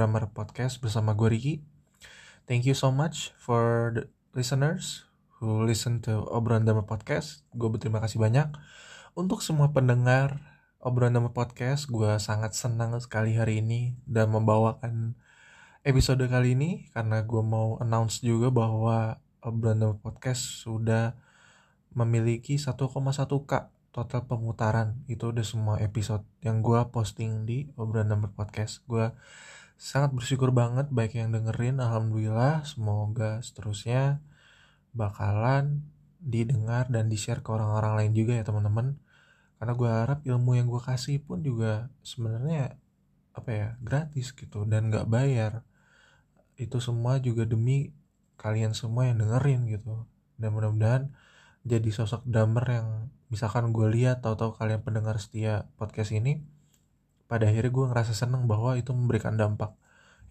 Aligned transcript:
Drummer 0.00 0.32
Podcast 0.32 0.80
bersama 0.80 1.12
gue 1.12 1.28
Ricky. 1.28 1.60
Thank 2.48 2.64
you 2.64 2.72
so 2.72 2.88
much 2.88 3.36
for 3.36 3.92
the 3.92 4.02
listeners 4.32 5.04
who 5.36 5.60
listen 5.60 6.00
to 6.08 6.24
Obrolan 6.32 6.64
Drummer 6.64 6.88
Podcast. 6.88 7.44
Gue 7.52 7.68
berterima 7.68 8.00
kasih 8.00 8.16
banyak 8.16 8.48
untuk 9.12 9.44
semua 9.44 9.76
pendengar 9.76 10.40
Obrolan 10.80 11.12
Drummer 11.12 11.36
Podcast. 11.36 11.84
Gue 11.92 12.16
sangat 12.16 12.56
senang 12.56 12.96
sekali 12.96 13.36
hari 13.36 13.60
ini 13.60 14.00
dan 14.08 14.32
membawakan 14.32 15.20
episode 15.84 16.24
kali 16.32 16.56
ini 16.56 16.88
karena 16.96 17.20
gue 17.20 17.42
mau 17.44 17.76
announce 17.84 18.24
juga 18.24 18.48
bahwa 18.48 19.20
Obrolan 19.44 19.84
Drummer 19.84 20.00
Podcast 20.00 20.64
sudah 20.64 21.12
memiliki 21.92 22.56
1,1k 22.56 23.52
total 23.90 24.22
pemutaran 24.26 25.02
itu 25.10 25.34
udah 25.34 25.42
semua 25.42 25.76
episode 25.82 26.22
yang 26.46 26.62
gue 26.62 26.78
posting 26.94 27.42
di 27.42 27.66
obrolan 27.74 28.14
number 28.14 28.30
podcast. 28.30 28.86
Gue 28.86 29.10
sangat 29.74 30.14
bersyukur 30.14 30.54
banget 30.54 30.86
baik 30.94 31.18
yang 31.18 31.34
dengerin 31.34 31.82
alhamdulillah. 31.82 32.62
Semoga 32.62 33.42
seterusnya 33.42 34.22
bakalan 34.94 35.82
didengar 36.22 36.86
dan 36.86 37.10
di 37.10 37.18
share 37.18 37.42
ke 37.42 37.50
orang-orang 37.50 37.98
lain 37.98 38.12
juga 38.14 38.32
ya 38.38 38.44
teman-teman. 38.46 38.94
Karena 39.58 39.72
gue 39.74 39.90
harap 39.90 40.20
ilmu 40.22 40.56
yang 40.56 40.70
gue 40.70 40.80
kasih 40.80 41.18
pun 41.20 41.42
juga 41.42 41.90
sebenarnya 42.06 42.78
apa 43.34 43.50
ya 43.50 43.68
gratis 43.82 44.30
gitu 44.30 44.62
dan 44.70 44.94
nggak 44.94 45.10
bayar. 45.10 45.66
Itu 46.54 46.78
semua 46.78 47.18
juga 47.18 47.42
demi 47.42 47.90
kalian 48.38 48.70
semua 48.70 49.10
yang 49.10 49.18
dengerin 49.18 49.66
gitu. 49.66 50.06
Dan 50.38 50.54
mudah-mudahan 50.54 51.10
jadi 51.64 51.90
sosok 51.92 52.24
drummer 52.24 52.64
yang 52.64 52.88
misalkan 53.28 53.70
gue 53.70 53.86
lihat 53.92 54.24
tahu-tahu 54.24 54.56
kalian 54.56 54.80
pendengar 54.82 55.20
setia 55.20 55.68
podcast 55.76 56.10
ini 56.10 56.42
pada 57.30 57.46
akhirnya 57.46 57.70
gue 57.70 57.86
ngerasa 57.92 58.12
seneng 58.16 58.50
bahwa 58.50 58.74
itu 58.74 58.90
memberikan 58.90 59.38
dampak 59.38 59.76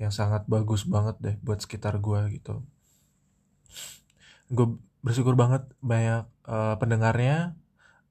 yang 0.01 0.11
sangat 0.11 0.43
bagus 0.49 0.83
banget 0.83 1.15
deh 1.21 1.35
buat 1.45 1.63
sekitar 1.63 2.01
gue 2.01 2.39
gitu 2.39 2.65
gue 4.49 4.67
bersyukur 5.05 5.37
banget 5.39 5.63
banyak 5.79 6.27
uh, 6.49 6.75
pendengarnya 6.75 7.55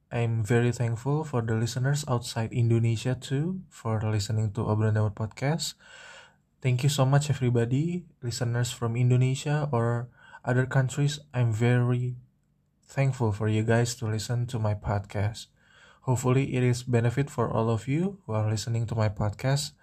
I'm 0.08 0.40
very 0.40 0.72
thankful 0.72 1.20
for 1.28 1.44
the 1.44 1.52
listeners 1.52 2.00
outside 2.08 2.48
Indonesia 2.48 3.12
too 3.12 3.60
for 3.68 4.00
listening 4.00 4.56
to 4.56 4.64
Obrolan 4.64 4.96
Dawet 4.96 5.12
Podcast. 5.12 5.76
Thank 6.64 6.80
you 6.80 6.88
so 6.88 7.04
much 7.04 7.28
everybody, 7.28 8.08
listeners 8.24 8.72
from 8.72 8.96
Indonesia 8.96 9.68
or 9.68 10.08
other 10.48 10.64
countries. 10.64 11.20
I'm 11.36 11.52
very 11.52 12.16
thankful 12.88 13.32
for 13.32 13.48
you 13.48 13.62
guys 13.62 13.94
to 13.96 14.08
listen 14.08 14.46
to 14.48 14.58
my 14.58 14.74
podcast. 14.74 15.46
Hopefully, 16.08 16.56
it 16.56 16.64
is 16.64 16.82
benefit 16.82 17.28
for 17.28 17.52
all 17.52 17.68
of 17.68 17.86
you 17.86 18.18
who 18.24 18.32
are 18.32 18.48
listening 18.48 18.88
to 18.88 18.96
my 18.96 19.12
podcast. 19.12 19.76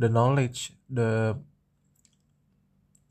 The 0.00 0.08
knowledge, 0.08 0.72
the 0.88 1.36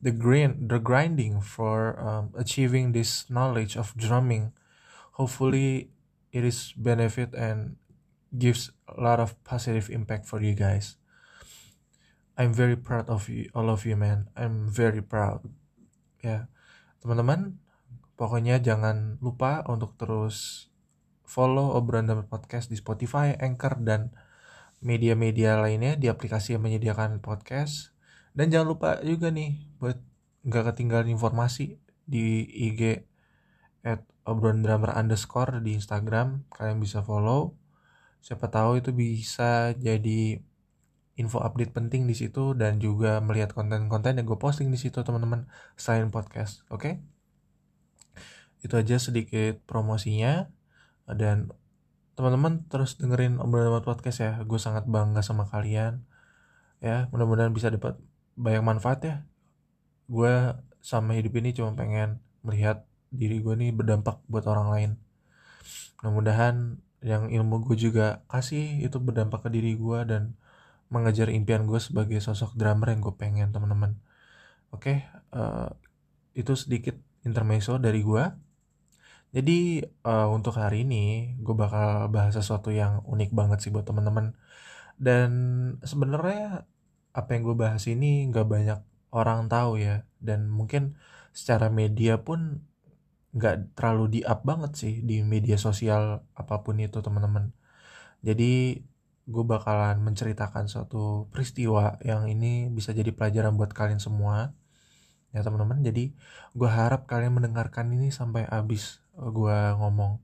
the 0.01 0.11
grind, 0.11 0.69
the 0.69 0.79
grinding 0.81 1.41
for 1.41 1.99
um, 2.01 2.33
achieving 2.33 2.91
this 2.97 3.29
knowledge 3.29 3.77
of 3.77 3.93
drumming. 3.93 4.53
Hopefully, 5.21 5.93
it 6.33 6.43
is 6.43 6.73
benefit 6.73 7.33
and 7.33 7.77
gives 8.33 8.73
a 8.89 8.99
lot 9.01 9.19
of 9.19 9.37
positive 9.43 9.89
impact 9.89 10.25
for 10.25 10.41
you 10.41 10.53
guys. 10.53 10.97
I'm 12.37 12.53
very 12.53 12.77
proud 12.77 13.09
of 13.09 13.29
you, 13.29 13.49
all 13.53 13.69
of 13.69 13.85
you, 13.85 13.95
man. 13.95 14.29
I'm 14.37 14.69
very 14.69 15.01
proud. 15.01 15.45
Ya, 16.21 16.29
yeah. 16.29 16.43
teman-teman, 17.01 17.57
Pokoknya 18.17 18.57
jangan 18.57 19.21
lupa 19.21 19.61
untuk 19.69 19.93
terus 19.93 20.67
follow 21.21 21.77
obrolan 21.77 22.09
dalam 22.09 22.25
podcast 22.25 22.65
di 22.65 22.75
Spotify, 22.79 23.37
Anchor, 23.37 23.77
dan 23.85 24.09
media-media 24.81 25.61
lainnya 25.61 25.93
di 25.93 26.09
aplikasi 26.09 26.57
yang 26.57 26.65
menyediakan 26.65 27.21
podcast. 27.21 27.93
Dan 28.33 28.49
jangan 28.49 28.73
lupa 28.73 28.89
juga 29.05 29.29
nih 29.29 29.69
buat 29.77 30.01
nggak 30.49 30.73
ketinggalan 30.73 31.13
informasi 31.13 31.77
di 32.09 32.41
IG 32.73 33.05
at 33.85 34.01
obrolan 34.25 34.65
underscore 34.65 35.61
di 35.61 35.77
Instagram. 35.77 36.49
Kalian 36.49 36.81
bisa 36.81 37.05
follow. 37.05 37.53
Siapa 38.25 38.49
tahu 38.49 38.81
itu 38.81 38.97
bisa 38.97 39.77
jadi 39.77 40.41
info 41.17 41.37
update 41.41 41.73
penting 41.73 42.09
di 42.09 42.17
situ 42.17 42.57
dan 42.57 42.81
juga 42.81 43.21
melihat 43.21 43.53
konten-konten 43.53 44.17
yang 44.17 44.25
gue 44.25 44.37
posting 44.41 44.69
di 44.73 44.77
situ 44.81 45.01
teman-teman 45.05 45.49
selain 45.77 46.09
podcast. 46.09 46.65
Oke? 46.73 46.81
Okay? 46.81 47.16
Itu 48.67 48.75
aja 48.75 48.99
sedikit 48.99 49.63
promosinya. 49.63 50.51
Dan 51.07 51.55
teman-teman 52.19 52.67
terus 52.67 52.99
dengerin 52.99 53.39
obrolan 53.39 53.79
podcast 53.81 54.19
ya. 54.19 54.33
Gue 54.43 54.59
sangat 54.59 54.83
bangga 54.85 55.23
sama 55.23 55.47
kalian. 55.47 56.03
Ya 56.83 57.07
mudah-mudahan 57.09 57.55
bisa 57.55 57.71
dapat 57.71 57.95
banyak 58.35 58.63
manfaat 58.63 58.99
ya. 59.01 59.15
Gue 60.11 60.53
sama 60.83 61.15
hidup 61.15 61.39
ini 61.39 61.55
cuma 61.55 61.73
pengen 61.73 62.19
melihat 62.45 62.85
diri 63.11 63.39
gue 63.39 63.55
nih 63.55 63.71
berdampak 63.71 64.19
buat 64.27 64.45
orang 64.45 64.67
lain. 64.69 64.91
Mudah-mudahan 66.03 66.83
yang 67.01 67.29
ilmu 67.29 67.63
gue 67.65 67.77
juga 67.77 68.25
kasih 68.27 68.83
itu 68.83 68.97
berdampak 68.99 69.45
ke 69.45 69.49
diri 69.53 69.77
gue 69.77 69.99
dan 70.05 70.35
mengejar 70.87 71.27
impian 71.29 71.67
gue 71.67 71.77
sebagai 71.77 72.17
sosok 72.23 72.55
drummer 72.55 72.91
yang 72.91 73.01
gue 73.03 73.15
pengen 73.15 73.51
teman-teman. 73.51 73.99
Oke 74.71 75.03
uh, 75.35 75.71
itu 76.37 76.53
sedikit 76.55 76.95
intermezzo 77.25 77.77
dari 77.77 78.01
gue 78.01 78.23
jadi 79.35 79.83
uh, 80.07 80.27
untuk 80.31 80.55
hari 80.55 80.87
ini 80.87 81.35
gue 81.43 81.55
bakal 81.55 82.07
bahas 82.13 82.33
sesuatu 82.35 82.71
yang 82.71 83.03
unik 83.03 83.31
banget 83.35 83.57
sih 83.63 83.71
buat 83.73 83.83
temen-temen. 83.87 84.35
Dan 84.97 85.31
sebenarnya 85.83 86.65
apa 87.13 87.29
yang 87.35 87.43
gue 87.47 87.55
bahas 87.57 87.83
ini 87.91 88.29
nggak 88.31 88.47
banyak 88.47 88.79
orang 89.11 89.51
tahu 89.51 89.79
ya. 89.83 90.07
Dan 90.23 90.47
mungkin 90.49 90.95
secara 91.35 91.67
media 91.67 92.23
pun 92.23 92.63
nggak 93.35 93.77
terlalu 93.77 94.19
di 94.19 94.21
up 94.25 94.41
banget 94.47 94.71
sih 94.81 94.93
di 95.05 95.21
media 95.21 95.59
sosial 95.59 96.23
apa 96.33 96.63
pun 96.63 96.79
itu 96.79 96.97
teman-teman. 97.03 97.51
Jadi 98.23 98.81
gue 99.27 99.43
bakalan 99.43 99.99
menceritakan 100.07 100.71
suatu 100.71 101.27
peristiwa 101.35 101.99
yang 101.99 102.31
ini 102.31 102.71
bisa 102.71 102.95
jadi 102.95 103.11
pelajaran 103.11 103.59
buat 103.59 103.75
kalian 103.75 103.99
semua 103.99 104.55
ya 105.35 105.43
teman-teman 105.43 105.83
jadi 105.83 106.15
gue 106.55 106.69
harap 106.71 107.03
kalian 107.11 107.35
mendengarkan 107.35 107.91
ini 107.91 108.07
sampai 108.09 108.47
habis 108.47 109.03
gue 109.17 109.57
ngomong 109.81 110.21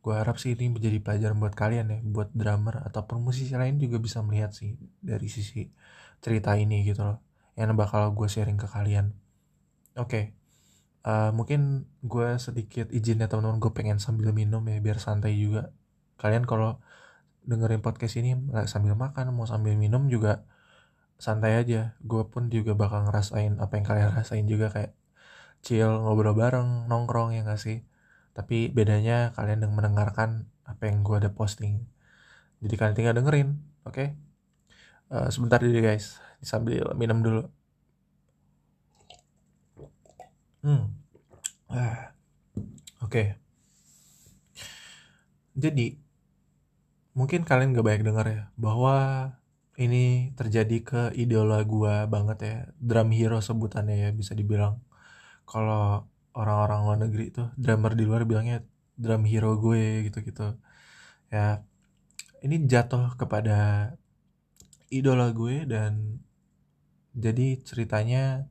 gue 0.00 0.14
harap 0.16 0.40
sih 0.40 0.56
ini 0.56 0.72
menjadi 0.72 0.98
pelajaran 1.04 1.36
buat 1.36 1.52
kalian 1.52 1.86
ya 1.92 1.98
buat 2.00 2.32
drummer 2.32 2.80
ataupun 2.88 3.20
musisi 3.20 3.52
lain 3.52 3.76
juga 3.76 4.00
bisa 4.00 4.24
melihat 4.24 4.56
sih 4.56 4.80
dari 5.04 5.28
sisi 5.28 5.68
cerita 6.24 6.56
ini 6.56 6.80
gitu 6.88 7.04
loh 7.04 7.20
yang 7.56 7.76
bakal 7.76 8.16
gue 8.16 8.24
sharing 8.24 8.56
ke 8.56 8.64
kalian. 8.64 9.12
Oke 10.00 10.08
okay. 10.08 10.24
uh, 11.04 11.28
eh, 11.28 11.30
mungkin 11.36 11.84
gue 12.00 12.40
sedikit 12.40 12.88
izin 12.88 13.20
ya 13.20 13.28
teman-teman 13.28 13.60
gue 13.60 13.72
pengen 13.76 13.98
sambil 14.00 14.32
minum 14.32 14.64
ya 14.64 14.80
biar 14.80 14.96
santai 14.96 15.36
juga. 15.36 15.68
Kalian 16.16 16.48
kalau 16.48 16.80
dengerin 17.44 17.84
podcast 17.84 18.16
ini 18.20 18.36
sambil 18.68 18.96
makan 18.96 19.36
mau 19.36 19.44
sambil 19.44 19.76
minum 19.76 20.08
juga 20.08 20.48
santai 21.20 21.60
aja. 21.60 22.00
Gue 22.00 22.24
pun 22.24 22.48
juga 22.48 22.72
bakal 22.72 23.04
ngerasain 23.04 23.60
apa 23.60 23.76
yang 23.76 23.84
kalian 23.84 24.08
rasain 24.16 24.46
juga 24.48 24.72
kayak 24.72 24.96
chill 25.60 25.92
ngobrol 25.92 26.32
bareng 26.32 26.88
nongkrong 26.88 27.36
ya 27.36 27.44
gak 27.44 27.60
sih 27.60 27.84
tapi 28.36 28.70
bedanya 28.70 29.34
kalian 29.34 29.66
yang 29.66 29.74
mendengarkan 29.74 30.46
apa 30.62 30.86
yang 30.86 31.02
gue 31.02 31.16
ada 31.18 31.30
posting 31.34 31.82
jadi 32.62 32.74
kalian 32.78 32.96
tinggal 32.96 33.14
dengerin 33.16 33.58
oke 33.82 33.94
okay? 33.94 34.08
uh, 35.10 35.26
eh, 35.26 35.28
sebentar 35.34 35.58
dulu 35.58 35.80
guys 35.82 36.22
sambil 36.40 36.94
minum 36.94 37.20
dulu 37.20 37.42
hmm 40.62 40.84
ah. 41.74 42.14
oke 43.02 43.10
okay. 43.10 43.26
jadi 45.58 45.98
mungkin 47.18 47.42
kalian 47.42 47.74
gak 47.74 47.86
banyak 47.86 48.04
dengar 48.06 48.26
ya 48.30 48.42
bahwa 48.54 48.96
ini 49.80 50.30
terjadi 50.36 50.78
ke 50.84 51.02
idola 51.16 51.64
gue 51.64 52.04
banget 52.06 52.38
ya 52.44 52.56
drum 52.76 53.10
hero 53.16 53.40
sebutannya 53.40 53.96
ya 53.96 54.10
bisa 54.12 54.36
dibilang 54.36 54.78
kalau 55.48 56.06
orang-orang 56.34 56.80
luar 56.86 56.98
negeri 57.08 57.24
tuh 57.34 57.48
drummer 57.58 57.92
di 57.98 58.04
luar 58.06 58.22
bilangnya 58.26 58.62
drum 59.00 59.24
hero 59.26 59.56
gue 59.58 60.06
gitu-gitu. 60.06 60.58
Ya 61.32 61.64
ini 62.44 62.64
jatuh 62.66 63.16
kepada 63.16 63.92
idola 64.90 65.30
gue 65.32 65.64
dan 65.64 66.22
jadi 67.14 67.58
ceritanya 67.62 68.46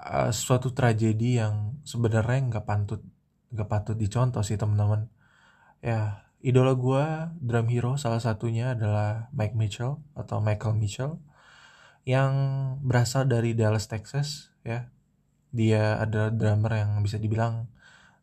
uh, 0.00 0.30
suatu 0.32 0.72
tragedi 0.76 1.40
yang 1.40 1.80
sebenarnya 1.88 2.40
nggak 2.52 2.66
pantut 2.68 3.00
nggak 3.52 3.68
patut 3.70 3.96
dicontoh 3.96 4.42
sih 4.44 4.58
teman-teman. 4.60 5.08
Ya 5.80 6.26
idola 6.44 6.76
gue 6.76 7.04
drum 7.40 7.68
hero 7.72 7.96
salah 7.96 8.20
satunya 8.20 8.76
adalah 8.76 9.32
Mike 9.32 9.56
Mitchell 9.56 10.02
atau 10.18 10.38
Michael 10.42 10.76
Mitchell 10.76 11.12
yang 12.06 12.32
berasal 12.86 13.26
dari 13.26 13.50
Dallas 13.56 13.90
Texas 13.90 14.54
ya 14.62 14.86
dia 15.56 15.96
adalah 15.96 16.28
drummer 16.28 16.72
yang 16.76 16.90
bisa 17.00 17.16
dibilang 17.16 17.72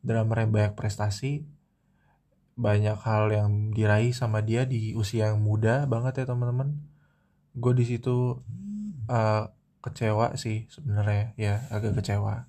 drummer 0.05 0.45
yang 0.45 0.51
banyak 0.53 0.73
prestasi 0.77 1.49
banyak 2.53 2.97
hal 3.01 3.33
yang 3.33 3.73
diraih 3.73 4.13
sama 4.13 4.45
dia 4.45 4.65
di 4.69 4.93
usia 4.93 5.33
yang 5.33 5.41
muda 5.41 5.89
banget 5.89 6.23
ya 6.23 6.25
teman-teman. 6.29 6.77
Gue 7.57 7.73
di 7.73 7.85
situ 7.85 8.41
uh, 9.09 9.43
kecewa 9.81 10.37
sih 10.37 10.69
sebenarnya 10.69 11.33
ya 11.37 11.53
agak 11.73 11.97
kecewa. 12.01 12.45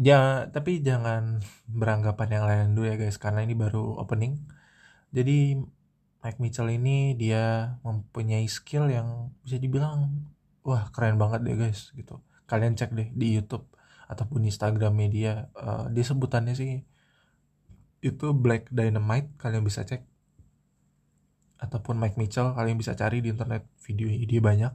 Ya 0.00 0.48
tapi 0.48 0.80
jangan 0.80 1.44
beranggapan 1.68 2.28
yang 2.32 2.44
lain 2.48 2.66
dulu 2.72 2.88
ya 2.88 2.96
guys 2.96 3.20
karena 3.20 3.44
ini 3.44 3.52
baru 3.52 4.00
opening. 4.00 4.40
Jadi 5.12 5.60
Mike 6.20 6.40
Mitchell 6.40 6.72
ini 6.72 7.12
dia 7.16 7.76
mempunyai 7.84 8.48
skill 8.48 8.88
yang 8.88 9.32
bisa 9.44 9.60
dibilang 9.60 10.24
wah 10.64 10.88
keren 10.92 11.16
banget 11.20 11.44
deh 11.44 11.56
guys 11.56 11.92
gitu 11.96 12.20
kalian 12.50 12.74
cek 12.74 12.90
deh 12.90 13.08
di 13.14 13.38
YouTube 13.38 13.70
ataupun 14.10 14.42
Instagram 14.42 14.98
media 14.98 15.46
uh, 15.54 15.86
dia 15.86 16.02
sebutannya 16.02 16.58
sih 16.58 16.82
itu 18.00 18.26
Black 18.32 18.72
Dynamite 18.72 19.36
kalian 19.36 19.64
bisa 19.64 19.84
cek. 19.84 20.02
Ataupun 21.60 22.00
Mike 22.00 22.16
Mitchell 22.16 22.56
kalian 22.56 22.80
bisa 22.80 22.96
cari 22.96 23.20
di 23.20 23.28
internet 23.28 23.68
video 23.84 24.08
dia 24.08 24.40
banyak. 24.40 24.72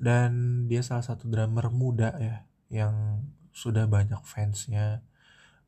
Dan 0.00 0.64
dia 0.66 0.80
salah 0.80 1.04
satu 1.04 1.28
drummer 1.28 1.68
muda 1.68 2.16
ya 2.16 2.48
yang 2.72 3.24
sudah 3.52 3.84
banyak 3.90 4.20
fansnya 4.24 5.04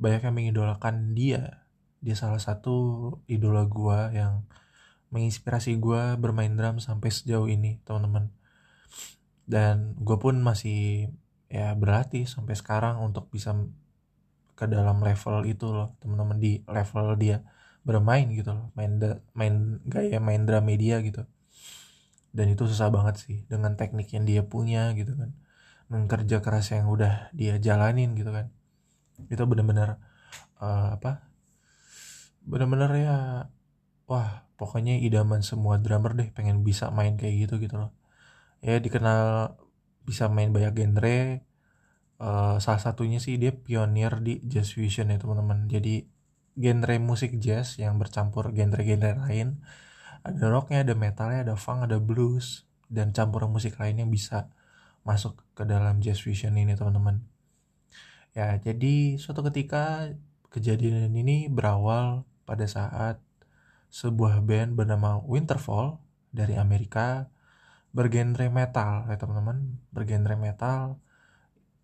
banyak 0.00 0.24
yang 0.24 0.34
mengidolakan 0.34 1.12
dia. 1.12 1.68
Dia 2.00 2.16
salah 2.16 2.40
satu 2.40 3.12
idola 3.28 3.68
gua 3.68 4.08
yang 4.16 4.48
menginspirasi 5.12 5.76
gua 5.76 6.16
bermain 6.16 6.56
drum 6.56 6.80
sampai 6.80 7.12
sejauh 7.12 7.52
ini 7.52 7.84
teman-teman 7.84 8.32
dan 9.50 9.98
gue 9.98 10.16
pun 10.22 10.38
masih 10.38 11.10
ya 11.50 11.74
berlatih 11.74 12.30
sampai 12.30 12.54
sekarang 12.54 13.02
untuk 13.02 13.26
bisa 13.34 13.50
ke 14.54 14.64
dalam 14.70 15.02
level 15.02 15.42
itu 15.50 15.66
loh 15.74 15.98
teman-teman 15.98 16.38
di 16.38 16.62
level 16.70 17.18
dia 17.18 17.42
bermain 17.82 18.28
gitu 18.30 18.54
loh 18.54 18.70
main 18.78 19.00
main 19.34 19.54
gaya 19.82 20.22
main 20.22 20.46
drum 20.46 20.62
media 20.62 21.02
gitu. 21.02 21.26
Dan 22.30 22.54
itu 22.54 22.62
susah 22.70 22.94
banget 22.94 23.18
sih 23.18 23.38
dengan 23.50 23.74
teknik 23.74 24.14
yang 24.14 24.22
dia 24.22 24.46
punya 24.46 24.94
gitu 24.94 25.18
kan. 25.18 25.34
Dengan 25.90 26.06
kerja 26.06 26.38
keras 26.38 26.70
yang 26.70 26.86
udah 26.86 27.34
dia 27.34 27.58
jalanin 27.58 28.14
gitu 28.14 28.30
kan. 28.30 28.54
Itu 29.26 29.42
bener-bener 29.50 29.98
uh, 30.62 30.94
apa 30.94 31.26
bener-bener 32.44 32.90
ya 33.04 33.16
wah 34.08 34.48
pokoknya 34.56 34.98
idaman 35.00 35.44
semua 35.44 35.76
drummer 35.76 36.12
deh 36.16 36.28
pengen 36.32 36.62
bisa 36.64 36.88
main 36.90 37.14
kayak 37.20 37.48
gitu 37.48 37.54
gitu 37.62 37.76
loh 37.80 37.90
ya 38.60 38.76
dikenal 38.80 39.54
bisa 40.04 40.28
main 40.32 40.50
banyak 40.52 40.72
genre. 40.76 41.20
Uh, 42.20 42.60
salah 42.60 42.82
satunya 42.82 43.16
sih 43.16 43.40
dia 43.40 43.52
pionir 43.56 44.20
di 44.20 44.44
jazz 44.44 44.76
fusion 44.76 45.08
ya 45.12 45.16
teman-teman. 45.16 45.68
Jadi 45.68 46.04
genre 46.58 46.94
musik 47.00 47.40
jazz 47.40 47.80
yang 47.80 47.96
bercampur 47.96 48.52
genre-genre 48.52 49.16
lain. 49.24 49.64
Ada 50.20 50.52
rocknya 50.52 50.84
ada 50.84 50.94
metalnya 50.98 51.40
ada 51.48 51.54
funk 51.56 51.88
ada 51.88 51.96
blues 51.96 52.68
dan 52.92 53.16
campuran 53.16 53.48
musik 53.48 53.80
lain 53.80 54.04
yang 54.04 54.10
bisa 54.12 54.52
masuk 55.06 55.40
ke 55.56 55.64
dalam 55.64 56.04
jazz 56.04 56.20
fusion 56.20 56.52
ini 56.60 56.76
teman-teman. 56.76 57.24
Ya 58.36 58.54
jadi 58.60 59.16
suatu 59.16 59.40
ketika 59.48 60.12
kejadian 60.52 61.14
ini 61.16 61.48
berawal 61.48 62.28
pada 62.44 62.66
saat 62.68 63.22
sebuah 63.90 64.42
band 64.44 64.78
bernama 64.78 65.18
Winterfall 65.24 65.98
dari 66.30 66.54
Amerika 66.54 67.26
bergenre 67.90 68.48
metal. 68.48 69.06
Ya 69.10 69.16
teman-teman. 69.18 69.78
Bergenre 69.90 70.34
metal 70.38 70.98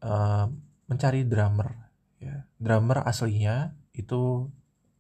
uh, 0.03 0.47
mencari 0.87 1.27
drummer 1.27 1.91
ya. 2.23 2.47
Drummer 2.59 3.03
aslinya 3.07 3.75
itu 3.93 4.51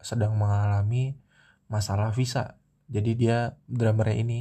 sedang 0.03 0.38
mengalami 0.38 1.19
masalah 1.67 2.14
visa. 2.14 2.58
Jadi 2.87 3.19
dia 3.19 3.58
drummernya 3.67 4.17
ini 4.23 4.41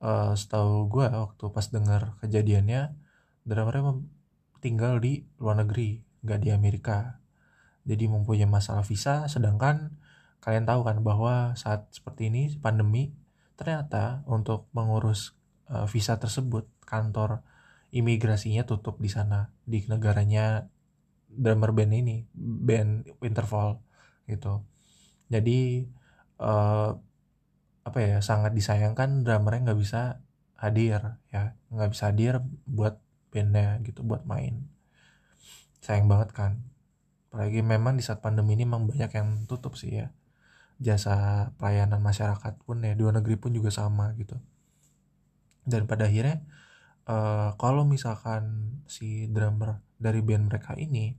uh, 0.00 0.32
setahu 0.32 0.88
gue 0.88 1.06
waktu 1.08 1.44
pas 1.52 1.66
dengar 1.68 2.16
kejadiannya 2.24 2.96
drummernya 3.44 4.00
tinggal 4.58 4.98
di 4.98 5.28
luar 5.38 5.62
negeri 5.62 6.02
nggak 6.24 6.40
di 6.40 6.48
Amerika. 6.50 7.20
Jadi 7.88 8.04
mempunyai 8.08 8.48
masalah 8.48 8.84
visa 8.84 9.28
sedangkan 9.28 9.96
kalian 10.44 10.68
tahu 10.68 10.86
kan 10.86 11.00
bahwa 11.02 11.56
saat 11.58 11.90
seperti 11.90 12.30
ini 12.30 12.52
pandemi 12.60 13.12
ternyata 13.58 14.22
untuk 14.28 14.70
mengurus 14.70 15.37
uh, 15.72 15.86
visa 15.88 16.16
tersebut 16.16 16.68
kantor 16.84 17.44
imigrasinya 17.92 18.64
tutup 18.68 19.00
di 19.00 19.08
sana 19.08 19.48
di 19.64 19.84
negaranya 19.88 20.68
drummer 21.28 21.72
band 21.72 21.92
ini 21.92 22.16
band 22.36 23.08
Winterfall 23.20 23.80
gitu. 24.28 24.64
Jadi 25.28 25.84
uh, 26.40 26.96
apa 27.84 27.98
ya 28.04 28.20
sangat 28.20 28.52
disayangkan 28.52 29.24
drummernya 29.24 29.72
nggak 29.72 29.80
bisa 29.80 30.20
hadir 30.56 31.20
ya. 31.32 31.56
Nggak 31.72 31.90
bisa 31.92 32.04
hadir 32.12 32.34
buat 32.68 33.00
bandnya 33.32 33.80
gitu 33.84 34.04
buat 34.04 34.24
main. 34.28 34.68
Sayang 35.84 36.08
banget 36.08 36.32
kan. 36.36 36.52
Apalagi 37.28 37.60
memang 37.60 37.96
di 38.00 38.04
saat 38.04 38.20
pandemi 38.24 38.56
ini 38.56 38.64
memang 38.64 38.88
banyak 38.88 39.10
yang 39.12 39.28
tutup 39.48 39.76
sih 39.76 40.04
ya. 40.04 40.12
Jasa 40.80 41.48
pelayanan 41.60 42.00
masyarakat 42.00 42.54
pun 42.64 42.84
ya 42.84 42.92
dua 42.96 43.12
negeri 43.16 43.36
pun 43.40 43.52
juga 43.52 43.68
sama 43.72 44.12
gitu 44.16 44.36
dan 45.68 45.84
pada 45.84 46.08
akhirnya 46.08 46.40
uh, 47.04 47.52
kalau 47.60 47.84
misalkan 47.84 48.72
si 48.88 49.28
drummer 49.28 49.84
dari 50.00 50.24
band 50.24 50.48
mereka 50.48 50.72
ini 50.80 51.12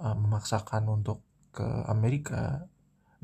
uh, 0.00 0.16
memaksakan 0.16 0.88
untuk 0.88 1.20
ke 1.54 1.64
Amerika 1.86 2.66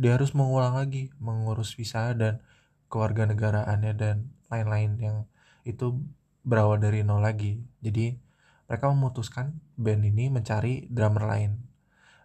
dia 0.01 0.17
harus 0.17 0.33
mengulang 0.33 0.77
lagi 0.77 1.13
mengurus 1.21 1.77
visa 1.77 2.17
dan 2.17 2.41
kewarganegaraannya 2.89 3.93
dan 3.97 4.33
lain-lain 4.49 4.97
yang 4.97 5.17
itu 5.63 6.01
berawal 6.41 6.81
dari 6.81 7.05
nol 7.05 7.21
lagi. 7.21 7.61
Jadi 7.85 8.17
mereka 8.65 8.89
memutuskan 8.89 9.61
band 9.77 10.03
ini 10.09 10.33
mencari 10.33 10.89
drummer 10.89 11.29
lain. 11.29 11.61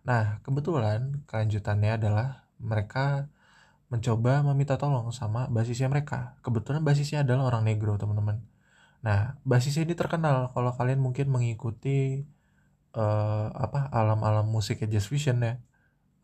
Nah 0.08 0.39
kebetulan 0.42 1.27
kelanjutannya 1.27 2.00
adalah 2.00 2.48
mereka 2.63 3.27
mencoba 3.92 4.42
meminta 4.42 4.75
tolong 4.82 5.13
sama 5.13 5.48
basisnya 5.48 5.88
mereka. 5.88 6.38
Kebetulan 6.42 6.82
basisnya 6.82 7.22
adalah 7.22 7.54
orang 7.54 7.63
negro, 7.70 7.96
teman-teman. 8.01 8.42
Nah, 9.06 9.38
basisnya 9.46 9.86
ini 9.86 9.94
terkenal 9.94 10.50
kalau 10.54 10.74
kalian 10.74 10.98
mungkin 10.98 11.30
mengikuti 11.30 12.25
uh, 12.98 13.48
apa 13.54 13.94
alam-alam 13.94 14.50
musik 14.50 14.82
jazz 14.89 15.06
fusion 15.06 15.38
ya. 15.46 15.62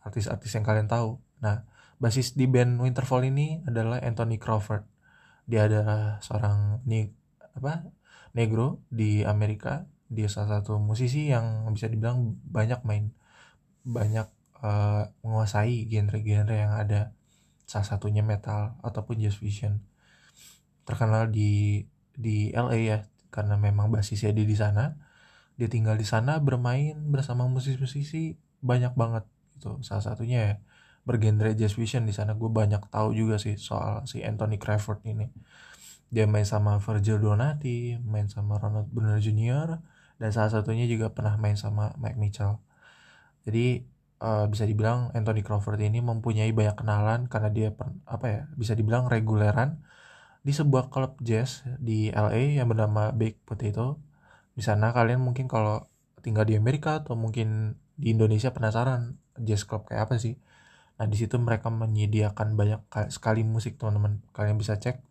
Artis-artis 0.01 0.58
yang 0.58 0.65
kalian 0.65 0.89
tahu. 0.89 1.22
Nah, 1.46 1.65
basis 2.01 2.34
di 2.34 2.50
band 2.50 2.82
Winterfall 2.82 3.30
ini 3.30 3.62
adalah 3.70 4.01
Anthony 4.01 4.41
Crawford. 4.41 4.82
Dia 5.46 5.70
adalah 5.70 6.18
seorang 6.25 6.82
ni 6.89 7.06
apa 7.53 7.86
negro 8.34 8.82
di 8.89 9.22
Amerika. 9.22 9.86
Dia 10.10 10.25
salah 10.27 10.60
satu 10.60 10.82
musisi 10.82 11.30
yang 11.30 11.70
bisa 11.72 11.86
dibilang 11.88 12.36
banyak 12.41 12.82
main 12.84 13.13
banyak 13.86 14.27
uh, 14.62 15.10
menguasai 15.25 15.89
genre-genre 15.89 16.53
yang 16.53 16.74
ada 16.77 17.13
salah 17.72 17.88
satunya 17.88 18.20
metal 18.20 18.75
ataupun 18.84 19.16
jazz 19.24 19.40
fusion. 19.40 19.80
Terkenal 20.84 21.32
di 21.32 21.88
di 22.12 22.51
LA 22.51 22.78
ya 22.84 23.00
karena 23.32 23.56
memang 23.56 23.88
basisnya 23.88 24.36
di 24.36 24.44
di 24.44 24.58
sana. 24.60 25.00
Dia 25.56 25.72
tinggal 25.72 25.96
di 25.96 26.04
sana 26.04 26.44
bermain 26.44 27.00
bersama 27.08 27.48
musisi-musisi 27.48 28.36
banyak 28.60 28.92
banget 29.00 29.24
gitu. 29.56 29.80
Salah 29.88 30.04
satunya 30.04 30.40
ya 30.44 30.54
bergenre 31.08 31.56
jazz 31.56 31.80
fusion 31.80 32.04
di 32.04 32.12
sana. 32.12 32.36
Gue 32.36 32.51
banyak 32.51 32.92
tahu 32.92 33.16
juga 33.16 33.40
sih 33.40 33.56
soal 33.56 34.04
si 34.04 34.20
Anthony 34.20 34.60
Crawford 34.60 35.08
ini. 35.08 35.32
Dia 36.12 36.28
main 36.28 36.44
sama 36.44 36.75
Virgil 36.84 37.24
Donati 37.24 37.96
main 38.04 38.28
sama 38.28 38.60
Ronald 38.60 38.92
Burner 38.92 39.24
Jr 39.24 39.80
dan 40.20 40.30
salah 40.36 40.51
satunya 40.51 40.84
juga 40.92 41.08
pernah 41.16 41.40
main 41.40 41.56
sama 41.56 41.96
Mike 41.96 42.20
Mitchell. 42.20 42.60
Jadi 43.48 43.88
uh, 44.22 44.46
bisa 44.48 44.63
dibilang 44.70 45.10
Anthony 45.18 45.42
Crawford 45.42 45.82
ini 45.82 46.00
mempunyai 46.00 46.54
banyak 46.54 46.78
kenalan 46.78 47.25
karena 47.25 47.50
dia 47.50 47.70
per, 47.74 47.92
apa 48.06 48.25
ya 48.30 48.42
bisa 48.56 48.78
dibilang 48.78 49.10
reguleran 49.10 49.82
di 50.46 50.54
sebuah 50.54 50.90
klub 50.94 51.18
jazz 51.22 51.66
di 51.82 52.10
LA 52.13 52.62
yang 52.62 52.70
bernama 52.70 53.13
Big 53.13 53.42
Potato. 53.44 54.01
Di 54.54 54.62
sana 54.66 54.94
kalian 54.94 55.22
mungkin 55.22 55.50
kalau 55.50 55.90
tinggal 56.22 56.46
di 56.46 56.58
Amerika 56.58 57.01
atau 57.01 57.18
mungkin 57.18 57.78
di 57.98 58.13
Indonesia 58.13 58.54
penasaran 58.54 59.18
jazz 59.42 59.66
club 59.66 59.90
kayak 59.90 60.10
apa 60.10 60.18
sih? 60.22 60.38
Nah 60.98 61.06
di 61.10 61.18
situ 61.18 61.38
mereka 61.42 61.70
menyediakan 61.74 62.54
banyak 62.58 62.82
sekali 63.10 63.42
musik 63.46 63.78
teman-teman. 63.78 64.22
Kalian 64.34 64.58
bisa 64.58 64.78
cek, 64.78 65.01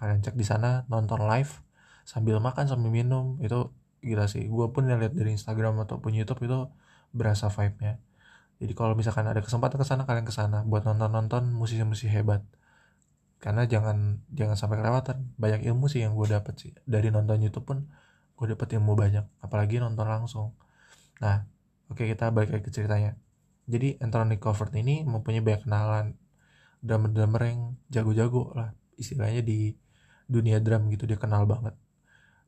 kalian 0.00 0.20
cek 0.24 0.36
di 0.36 0.44
sana 0.44 0.84
nonton 0.92 1.24
live 1.24 1.64
sambil 2.06 2.38
makan 2.40 2.68
sambil 2.68 2.92
minum 2.92 3.40
itu 3.44 3.72
gila 4.04 4.28
sih. 4.28 4.48
Gue 4.48 4.72
pun 4.72 4.88
lihat 4.88 5.12
dari 5.12 5.36
Instagram 5.36 5.84
ataupun 5.84 6.16
YouTube 6.16 6.44
itu 6.48 6.68
berasa 7.12 7.48
vibe-nya 7.48 8.05
jadi 8.56 8.72
kalau 8.72 8.96
misalkan 8.96 9.28
ada 9.28 9.44
kesempatan 9.44 9.76
ke 9.76 9.84
sana 9.84 10.08
kalian 10.08 10.24
ke 10.24 10.32
sana 10.32 10.64
buat 10.64 10.88
nonton-nonton 10.88 11.52
musisi-musisi 11.52 12.08
hebat. 12.08 12.40
Karena 13.36 13.68
jangan 13.68 14.24
jangan 14.32 14.56
sampai 14.56 14.80
kelewatan. 14.80 15.36
Banyak 15.36 15.68
ilmu 15.68 15.92
sih 15.92 16.00
yang 16.00 16.16
gue 16.16 16.24
dapet 16.24 16.56
sih. 16.56 16.72
Dari 16.88 17.12
nonton 17.12 17.36
YouTube 17.36 17.68
pun 17.68 17.78
gue 18.36 18.46
dapet 18.56 18.80
ilmu 18.80 18.96
banyak. 18.96 19.28
Apalagi 19.44 19.76
nonton 19.76 20.08
langsung. 20.08 20.56
Nah 21.20 21.44
oke 21.92 22.00
okay, 22.00 22.16
kita 22.16 22.32
balik 22.32 22.56
lagi 22.56 22.64
ke 22.64 22.72
ceritanya. 22.72 23.12
Jadi 23.68 24.00
Anthony 24.00 24.40
Crawford 24.40 24.72
ini 24.80 25.04
mempunyai 25.04 25.44
banyak 25.44 25.68
kenalan. 25.68 26.06
Drummer-drummer 26.80 27.42
yang 27.44 27.60
jago-jago 27.92 28.56
lah. 28.56 28.72
Istilahnya 28.96 29.44
di 29.44 29.76
dunia 30.24 30.64
drum 30.64 30.88
gitu 30.88 31.04
dia 31.04 31.20
kenal 31.20 31.44
banget. 31.44 31.76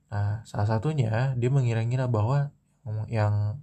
Nah 0.09 0.41
salah 0.49 0.65
satunya 0.65 1.37
dia 1.37 1.53
mengira-ngira 1.53 2.09
bahwa 2.09 2.49
yang 3.13 3.61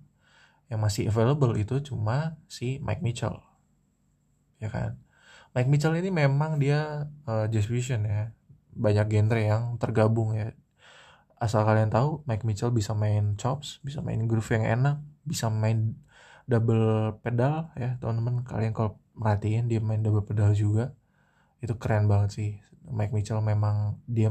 yang 0.69 0.81
masih 0.81 1.10
available 1.10 1.53
itu 1.57 1.81
cuma 1.81 2.38
si 2.50 2.81
Mike 2.81 3.05
Mitchell. 3.05 3.38
Ya 4.57 4.69
kan? 4.74 4.98
Mike 5.53 5.69
Mitchell 5.72 5.95
ini 5.95 6.10
memang 6.12 6.57
dia 6.57 7.07
uh, 7.29 7.45
jazz 7.48 7.69
fusion 7.69 8.03
ya. 8.03 8.34
Banyak 8.75 9.07
genre 9.07 9.39
yang 9.39 9.63
tergabung 9.79 10.36
ya. 10.36 10.51
Asal 11.39 11.63
kalian 11.63 11.91
tahu 11.93 12.25
Mike 12.25 12.43
Mitchell 12.43 12.74
bisa 12.74 12.95
main 12.95 13.36
chops 13.36 13.84
bisa 13.84 14.00
main 14.00 14.24
groove 14.25 14.55
yang 14.55 14.65
enak 14.65 14.98
bisa 15.27 15.51
main 15.51 16.00
double 16.50 17.17
pedal 17.22 17.69
ya 17.77 17.98
teman-teman. 18.01 18.41
Kalian 18.43 18.74
kalau 18.74 18.98
merhatiin 19.15 19.69
dia 19.69 19.79
main 19.79 20.01
double 20.01 20.25
pedal 20.25 20.51
juga. 20.57 20.91
Itu 21.62 21.77
keren 21.77 22.10
banget 22.10 22.29
sih. 22.36 22.51
Mike 22.86 23.13
Mitchell 23.13 23.41
memang 23.41 24.01
dia 24.05 24.29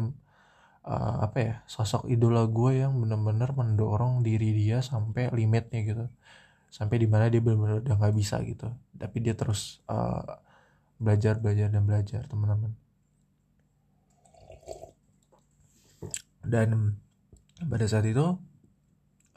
uh, 0.85 1.17
apa 1.25 1.39
ya 1.41 1.55
sosok 1.65 2.07
idola 2.13 2.45
gue 2.49 2.85
yang 2.85 2.93
bener-bener 3.01 3.51
mendorong 3.57 4.21
diri 4.21 4.53
dia 4.53 4.85
sampai 4.85 5.33
limitnya 5.33 5.81
gitu. 5.85 6.05
Sampai 6.69 6.99
di 7.01 7.09
mana 7.09 7.31
dia 7.33 7.41
benar-benar 7.41 7.81
udah 7.83 7.97
nggak 7.99 8.15
bisa 8.17 8.37
gitu. 8.45 8.69
Tapi 8.97 9.17
dia 9.25 9.35
terus 9.35 9.81
uh, 9.89 10.23
belajar 11.01 11.41
belajar 11.41 11.69
dan 11.73 11.83
belajar 11.87 12.23
teman-teman. 12.29 12.73
Dan 16.45 17.01
pada 17.65 17.87
saat 17.89 18.05
itu 18.05 18.37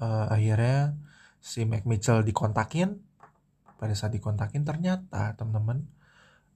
uh, 0.04 0.26
akhirnya 0.28 1.00
si 1.40 1.64
Mac 1.64 1.88
Mitchell 1.88 2.26
dikontakin. 2.28 3.00
Pada 3.78 3.94
saat 3.94 4.10
dikontakin 4.18 4.66
ternyata 4.66 5.38
teman-teman 5.38 5.86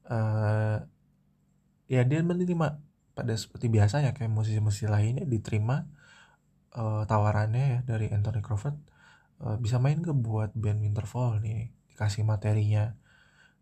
uh, 0.10 0.81
ya 1.86 2.01
dia 2.01 2.25
menerima 2.25 2.90
pada 3.12 3.36
seperti 3.36 3.68
biasanya 3.68 4.15
kayak 4.15 4.32
musisi-musisi 4.32 4.88
lainnya 4.88 5.27
diterima 5.27 5.84
uh, 6.75 7.03
tawarannya 7.03 7.65
ya 7.68 7.80
dari 7.84 8.08
Anthony 8.12 8.39
Crawford 8.39 8.77
uh, 9.44 9.58
bisa 9.60 9.82
main 9.82 10.00
ke 10.00 10.15
buat 10.15 10.56
band 10.56 10.80
Winterfall 10.84 11.44
nih 11.44 11.72
dikasih 11.91 12.24
materinya. 12.24 12.96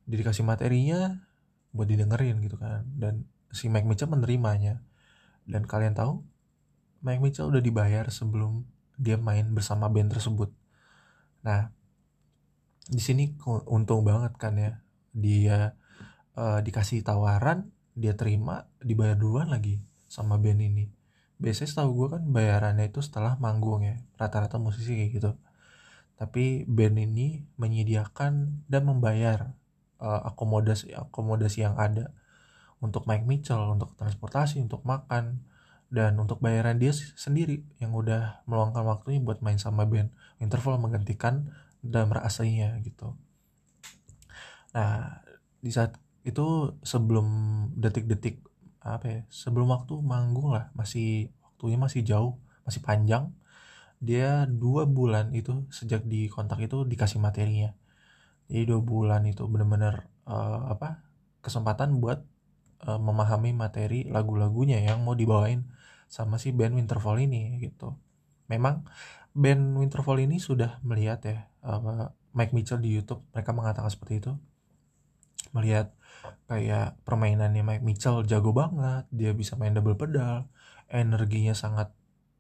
Dikasih 0.10 0.42
materinya 0.42 1.22
buat 1.70 1.86
didengerin 1.86 2.42
gitu 2.42 2.58
kan 2.58 2.82
dan 2.98 3.30
si 3.54 3.70
Mike 3.70 3.86
Mitchell 3.86 4.10
menerimanya. 4.10 4.82
Dan 5.50 5.66
kalian 5.66 5.98
tahu 5.98 6.22
Mike 7.02 7.22
Mitchell 7.22 7.50
udah 7.50 7.62
dibayar 7.62 8.06
sebelum 8.10 8.66
dia 9.00 9.18
main 9.18 9.50
bersama 9.54 9.90
band 9.90 10.14
tersebut. 10.14 10.54
Nah 11.46 11.74
di 12.90 13.02
sini 13.02 13.38
untung 13.70 14.02
banget 14.02 14.34
kan 14.42 14.58
ya 14.58 14.82
dia 15.14 15.78
uh, 16.34 16.60
dikasih 16.62 17.06
tawaran 17.06 17.70
dia 18.00 18.16
terima 18.16 18.72
dibayar 18.80 19.20
duluan 19.20 19.52
lagi 19.52 19.84
sama 20.08 20.40
band 20.40 20.64
ini. 20.64 20.88
Biasanya 21.36 21.70
setahu 21.76 21.90
gue 22.00 22.08
kan 22.16 22.24
bayarannya 22.32 22.88
itu 22.88 23.04
setelah 23.04 23.36
manggung 23.44 23.84
ya 23.84 24.00
rata-rata 24.16 24.56
musisi 24.56 24.96
kayak 24.96 25.12
gitu. 25.20 25.32
Tapi 26.16 26.64
band 26.64 26.96
ini 27.00 27.44
menyediakan 27.60 28.64
dan 28.72 28.82
membayar 28.88 29.52
uh, 30.00 30.32
akomodasi 30.32 30.96
akomodasi 30.96 31.68
yang 31.68 31.76
ada 31.76 32.16
untuk 32.80 33.04
Mike 33.04 33.28
Mitchell 33.28 33.60
untuk 33.68 33.96
transportasi 34.00 34.64
untuk 34.64 34.88
makan 34.88 35.44
dan 35.92 36.16
untuk 36.16 36.40
bayaran 36.40 36.80
dia 36.80 36.96
sendiri 36.96 37.68
yang 37.84 37.92
udah 37.92 38.46
meluangkan 38.48 38.88
waktunya 38.88 39.20
buat 39.20 39.44
main 39.44 39.60
sama 39.60 39.84
band. 39.84 40.12
Interval 40.40 40.80
menggantikan 40.80 41.52
drummer 41.84 42.24
aslinya 42.24 42.80
gitu. 42.84 43.16
Nah 44.72 45.24
di 45.60 45.72
saat 45.76 46.00
itu 46.30 46.78
sebelum 46.86 47.28
detik-detik 47.76 48.46
apa 48.80 49.06
ya 49.06 49.20
sebelum 49.28 49.76
waktu 49.76 50.00
manggung 50.00 50.56
lah 50.56 50.72
masih 50.72 51.36
waktunya 51.44 51.78
masih 51.78 52.02
jauh 52.06 52.34
masih 52.64 52.82
panjang. 52.86 53.34
Dia 54.00 54.48
dua 54.48 54.88
bulan 54.88 55.36
itu 55.36 55.68
sejak 55.74 56.08
di 56.08 56.32
kontak 56.32 56.64
itu 56.64 56.88
dikasih 56.88 57.20
materinya. 57.20 57.76
Jadi 58.48 58.64
dua 58.70 58.80
bulan 58.80 59.28
itu 59.28 59.44
bener-bener 59.50 60.08
uh, 60.24 60.72
apa 60.72 61.04
kesempatan 61.44 62.00
buat 62.00 62.24
uh, 62.88 63.00
memahami 63.02 63.52
materi 63.52 64.08
lagu-lagunya 64.08 64.80
yang 64.80 65.04
mau 65.04 65.18
dibawain 65.18 65.68
sama 66.08 66.40
si 66.40 66.56
band 66.56 66.80
Winterfall 66.80 67.20
ini 67.20 67.60
gitu. 67.60 68.00
Memang 68.48 68.88
band 69.36 69.78
Winterfall 69.78 70.24
ini 70.24 70.40
sudah 70.40 70.80
melihat 70.82 71.20
ya 71.28 71.38
uh, 71.68 72.10
Mike 72.32 72.56
Mitchell 72.56 72.80
di 72.80 72.96
YouTube 72.96 73.26
mereka 73.36 73.52
mengatakan 73.52 73.92
seperti 73.92 74.24
itu. 74.24 74.32
Melihat 75.52 75.92
kayak 76.50 76.98
permainannya 77.06 77.62
Mike 77.62 77.86
Mitchell 77.86 78.26
jago 78.26 78.52
banget 78.52 79.06
dia 79.14 79.32
bisa 79.38 79.54
main 79.56 79.72
double 79.72 79.96
pedal 79.96 80.50
energinya 80.90 81.54
sangat 81.54 81.94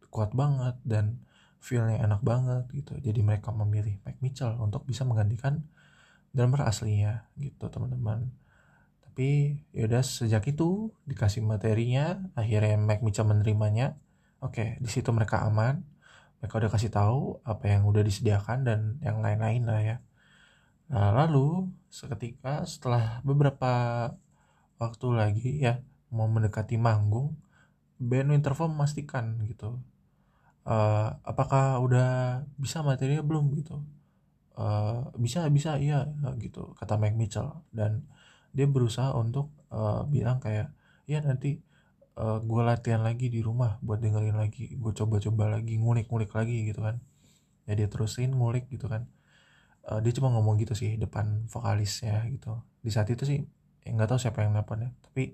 kuat 0.09 0.33
banget 0.33 0.75
dan 0.81 1.21
feelnya 1.61 2.01
enak 2.01 2.23
banget 2.25 2.65
gitu. 2.73 2.97
Jadi 2.97 3.21
mereka 3.21 3.53
memilih 3.53 4.01
Mike 4.03 4.21
Mitchell 4.23 4.57
untuk 4.57 4.83
bisa 4.87 5.05
menggantikan 5.05 5.61
drummer 6.33 6.65
aslinya 6.65 7.29
gitu 7.37 7.69
teman-teman. 7.69 8.31
Tapi 9.05 9.59
yaudah 9.75 10.01
sejak 10.01 10.47
itu 10.49 10.89
dikasih 11.05 11.43
materinya 11.45 12.17
akhirnya 12.33 12.79
Mike 12.79 13.03
Mitchell 13.05 13.27
menerimanya. 13.29 13.99
Oke 14.39 14.79
di 14.81 14.89
situ 14.89 15.11
mereka 15.13 15.45
aman. 15.45 15.83
Mereka 16.39 16.55
udah 16.55 16.71
kasih 16.71 16.89
tahu 16.89 17.43
apa 17.43 17.67
yang 17.67 17.83
udah 17.83 17.99
disediakan 17.99 18.63
dan 18.63 18.79
yang 19.03 19.19
lain-lain 19.19 19.63
lah 19.67 19.81
ya. 19.83 19.97
Nah 20.89 21.11
lalu 21.11 21.67
seketika 21.89 22.63
setelah 22.69 23.21
beberapa 23.25 23.71
waktu 24.77 25.07
lagi 25.13 25.49
ya 25.61 25.81
mau 26.13 26.29
mendekati 26.29 26.77
manggung 26.77 27.35
band 27.99 28.31
Winterfall 28.31 28.71
memastikan 28.71 29.41
gitu 29.45 29.81
uh, 30.69 31.09
apakah 31.25 31.81
udah 31.81 32.09
bisa 32.59 32.85
materinya 32.85 33.25
belum? 33.25 33.51
Gitu. 33.57 33.75
Uh, 34.59 35.07
bisa 35.15 35.47
bisa 35.47 35.79
iya 35.79 36.03
gitu 36.37 36.75
kata 36.75 36.99
Mike 37.01 37.17
Mitchell. 37.17 37.63
Dan 37.73 38.05
dia 38.53 38.69
berusaha 38.69 39.13
untuk 39.17 39.53
uh, 39.73 40.03
bilang 40.05 40.41
kayak 40.41 40.73
ya 41.09 41.19
nanti 41.25 41.61
uh, 42.19 42.37
gue 42.43 42.61
latihan 42.61 43.01
lagi 43.01 43.33
di 43.33 43.41
rumah 43.41 43.81
buat 43.81 44.01
dengerin 44.03 44.37
lagi 44.37 44.77
gue 44.77 44.93
coba-coba 44.93 45.59
lagi 45.59 45.79
ngulik-ngulik 45.81 46.31
lagi 46.33 46.69
gitu 46.69 46.85
kan. 46.85 47.01
Ya 47.69 47.77
dia 47.77 47.87
terusin 47.89 48.33
ngulik 48.33 48.69
gitu 48.69 48.89
kan 48.89 49.09
uh, 49.89 49.99
dia 50.03 50.13
cuma 50.13 50.29
ngomong 50.33 50.55
gitu 50.61 50.73
sih 50.77 50.95
depan 51.01 51.49
vokalisnya 51.49 52.29
gitu. 52.29 52.61
Di 52.85 52.91
saat 52.93 53.09
itu 53.09 53.23
sih 53.25 53.39
ya 53.83 53.89
nggak 53.95 54.09
tahu 54.13 54.19
siapa 54.21 54.45
yang 54.45 54.53
nelfon 54.53 54.85
ya 54.85 54.89
tapi 55.01 55.33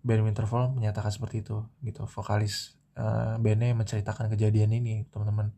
band 0.00 0.24
Winterfall 0.24 0.72
menyatakan 0.72 1.12
seperti 1.12 1.44
itu 1.44 1.60
gitu. 1.84 2.08
Vokalis 2.08 2.80
uh, 2.96 3.36
bandnya 3.36 3.76
menceritakan 3.76 4.32
kejadian 4.32 4.72
ini 4.72 5.04
teman-teman. 5.12 5.52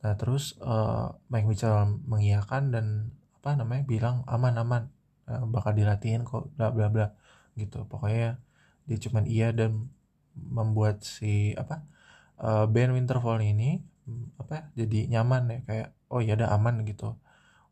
Nah 0.00 0.14
terus 0.16 0.56
uh, 0.64 1.12
Mike 1.28 1.48
Mitchell 1.48 2.00
mengiyakan 2.08 2.72
dan 2.72 2.86
apa 3.40 3.56
namanya 3.56 3.84
bilang 3.84 4.16
aman 4.24 4.54
aman 4.56 4.82
uh, 5.28 5.44
bakal 5.48 5.76
dilatihin 5.76 6.24
kok 6.24 6.48
bla 6.56 6.72
bla 6.72 6.88
bla 6.88 7.12
gitu. 7.60 7.84
Pokoknya 7.84 8.40
dia 8.88 8.98
cuman 8.98 9.24
iya 9.28 9.52
dan 9.52 9.92
membuat 10.34 11.04
si 11.04 11.52
apa 11.54 11.84
uh, 12.40 12.64
band 12.64 12.96
Winterfall 12.96 13.44
ini 13.44 13.84
apa 14.40 14.72
jadi 14.74 15.06
nyaman 15.06 15.42
ya 15.52 15.58
kayak 15.68 15.88
oh 16.10 16.18
ya 16.24 16.34
udah 16.34 16.50
aman 16.56 16.82
gitu 16.88 17.14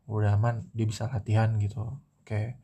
udah 0.09 0.35
aman 0.35 0.65
dia 0.73 0.85
bisa 0.89 1.05
latihan 1.07 1.53
gitu. 1.61 2.01
Oke. 2.25 2.57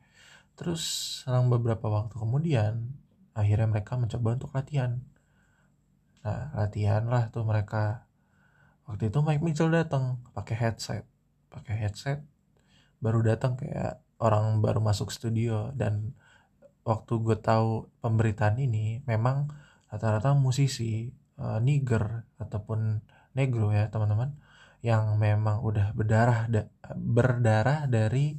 Terus 0.58 0.82
selang 1.22 1.46
beberapa 1.52 1.86
waktu 1.86 2.16
kemudian 2.18 2.96
akhirnya 3.36 3.68
mereka 3.70 3.94
mencoba 4.00 4.28
untuk 4.36 4.50
latihan. 4.56 5.00
Nah 6.24 6.50
latihan 6.58 7.06
lah 7.06 7.30
tuh 7.30 7.46
mereka. 7.46 8.08
Waktu 8.86 9.10
itu 9.10 9.18
Mike 9.22 9.42
Mitchell 9.42 9.70
datang 9.70 10.22
pakai 10.34 10.56
headset. 10.58 11.04
Pakai 11.50 11.74
headset 11.78 12.18
baru 12.98 13.20
datang 13.22 13.54
kayak 13.60 14.02
orang 14.18 14.64
baru 14.64 14.80
masuk 14.82 15.12
studio. 15.12 15.70
Dan 15.76 16.16
waktu 16.86 17.12
gue 17.20 17.36
tahu 17.38 17.90
pemberitaan 18.00 18.56
ini 18.62 19.02
memang 19.04 19.50
rata-rata 19.90 20.34
musisi 20.34 21.10
uh, 21.38 21.58
Niger 21.62 22.26
ataupun 22.40 23.02
Negro 23.36 23.68
ya 23.68 23.92
teman-teman 23.92 24.32
yang 24.88 25.04
memang 25.18 25.56
udah 25.68 25.86
berdarah 25.98 26.46
da 26.54 26.62
berdarah 27.16 27.90
dari 27.90 28.38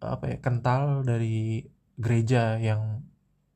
apa 0.00 0.24
ya 0.32 0.36
kental 0.44 1.04
dari 1.10 1.60
gereja 2.04 2.56
yang 2.68 2.82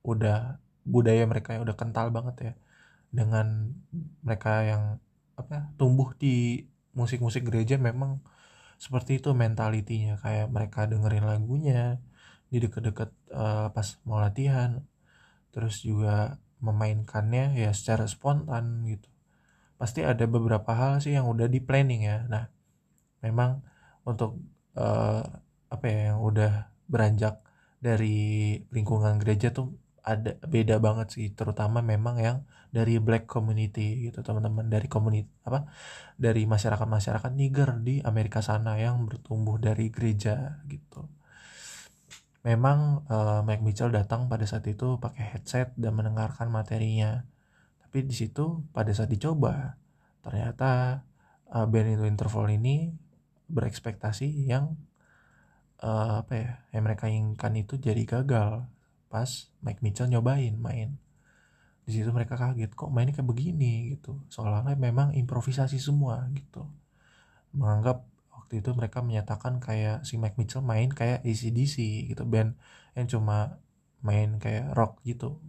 udah 0.04 0.61
budaya 0.94 1.25
mereka 1.30 1.49
yang 1.56 1.62
udah 1.68 1.76
kental 1.80 2.06
banget 2.16 2.37
ya. 2.47 2.52
Dengan 3.08 3.47
mereka 4.25 4.52
yang 4.70 4.82
apa 5.40 5.73
tumbuh 5.80 6.12
di 6.23 6.66
musik-musik 6.99 7.42
gereja 7.49 7.80
memang 7.80 8.20
seperti 8.85 9.11
itu 9.20 9.32
mentalitinya. 9.32 10.20
Kayak 10.20 10.49
mereka 10.52 10.80
dengerin 10.90 11.25
lagunya 11.32 11.80
di 12.52 12.56
deket-deket 12.64 13.11
uh, 13.32 13.73
pas 13.73 13.88
mau 14.04 14.20
latihan. 14.20 14.85
Terus 15.52 15.80
juga 15.80 16.37
memainkannya 16.61 17.56
ya 17.56 17.70
secara 17.73 18.04
spontan 18.11 18.85
gitu 18.90 19.08
pasti 19.78 20.02
ada 20.02 20.26
beberapa 20.26 20.75
hal 20.75 20.99
sih 20.99 21.14
yang 21.14 21.30
udah 21.30 21.47
di 21.47 21.62
planning 21.62 22.02
ya. 22.04 22.26
Nah 22.26 22.44
memang 23.23 23.62
untuk 24.02 24.42
uh, 24.75 25.23
apa 25.70 25.85
ya 25.87 26.12
yang 26.12 26.20
udah 26.20 26.52
beranjak 26.90 27.40
dari 27.78 28.58
lingkungan 28.75 29.23
gereja 29.23 29.54
tuh 29.54 29.78
ada 30.02 30.35
beda 30.42 30.82
banget 30.82 31.14
sih. 31.14 31.26
Terutama 31.30 31.78
memang 31.80 32.18
yang 32.18 32.38
dari 32.75 32.99
black 32.99 33.30
community 33.30 34.11
gitu 34.11 34.20
teman-teman. 34.26 34.66
Dari 34.66 34.90
komunitas 34.90 35.30
apa 35.47 35.70
dari 36.18 36.42
masyarakat 36.44 36.88
masyarakat 36.88 37.32
Niger 37.38 37.70
di 37.80 38.02
Amerika 38.02 38.42
sana 38.42 38.76
yang 38.82 39.06
bertumbuh 39.06 39.62
dari 39.62 39.94
gereja 39.94 40.58
gitu. 40.66 41.06
Memang 42.42 43.06
uh, 43.12 43.40
Mike 43.47 43.62
Mitchell 43.62 43.94
datang 43.94 44.26
pada 44.26 44.42
saat 44.49 44.64
itu 44.66 44.97
pakai 44.99 45.37
headset 45.37 45.75
dan 45.76 45.94
mendengarkan 45.94 46.49
materinya 46.49 47.28
tapi 47.88 48.04
di 48.04 48.12
situ 48.12 48.68
pada 48.76 48.92
saat 48.92 49.09
dicoba 49.09 49.80
ternyata 50.21 51.00
uh, 51.49 51.64
band 51.64 51.97
itu 51.97 52.04
interval 52.04 52.52
ini 52.52 52.92
berekspektasi 53.49 54.45
yang 54.45 54.76
uh, 55.80 56.21
apa 56.21 56.33
ya 56.37 56.50
yang 56.76 56.85
mereka 56.85 57.09
inginkan 57.09 57.57
itu 57.57 57.80
jadi 57.80 58.04
gagal 58.04 58.68
pas 59.09 59.49
Mike 59.64 59.80
Mitchell 59.80 60.12
nyobain 60.12 60.54
main. 60.61 61.00
Di 61.88 61.97
situ 61.97 62.12
mereka 62.12 62.37
kaget 62.37 62.76
kok 62.76 62.92
mainnya 62.92 63.16
kayak 63.16 63.28
begini? 63.28 63.97
gitu. 63.97 64.21
Soalnya 64.28 64.76
memang 64.76 65.16
improvisasi 65.16 65.80
semua 65.80 66.28
gitu. 66.37 66.68
Menganggap 67.57 68.04
waktu 68.28 68.61
itu 68.61 68.76
mereka 68.76 69.00
menyatakan 69.00 69.57
kayak 69.64 70.04
si 70.04 70.21
Mike 70.21 70.37
Mitchell 70.37 70.61
main 70.61 70.92
kayak 70.92 71.25
ACDC 71.25 72.04
gitu. 72.12 72.28
Band 72.28 72.61
yang 72.92 73.09
cuma 73.09 73.57
main 74.04 74.37
kayak 74.37 74.76
rock 74.76 75.00
gitu. 75.09 75.40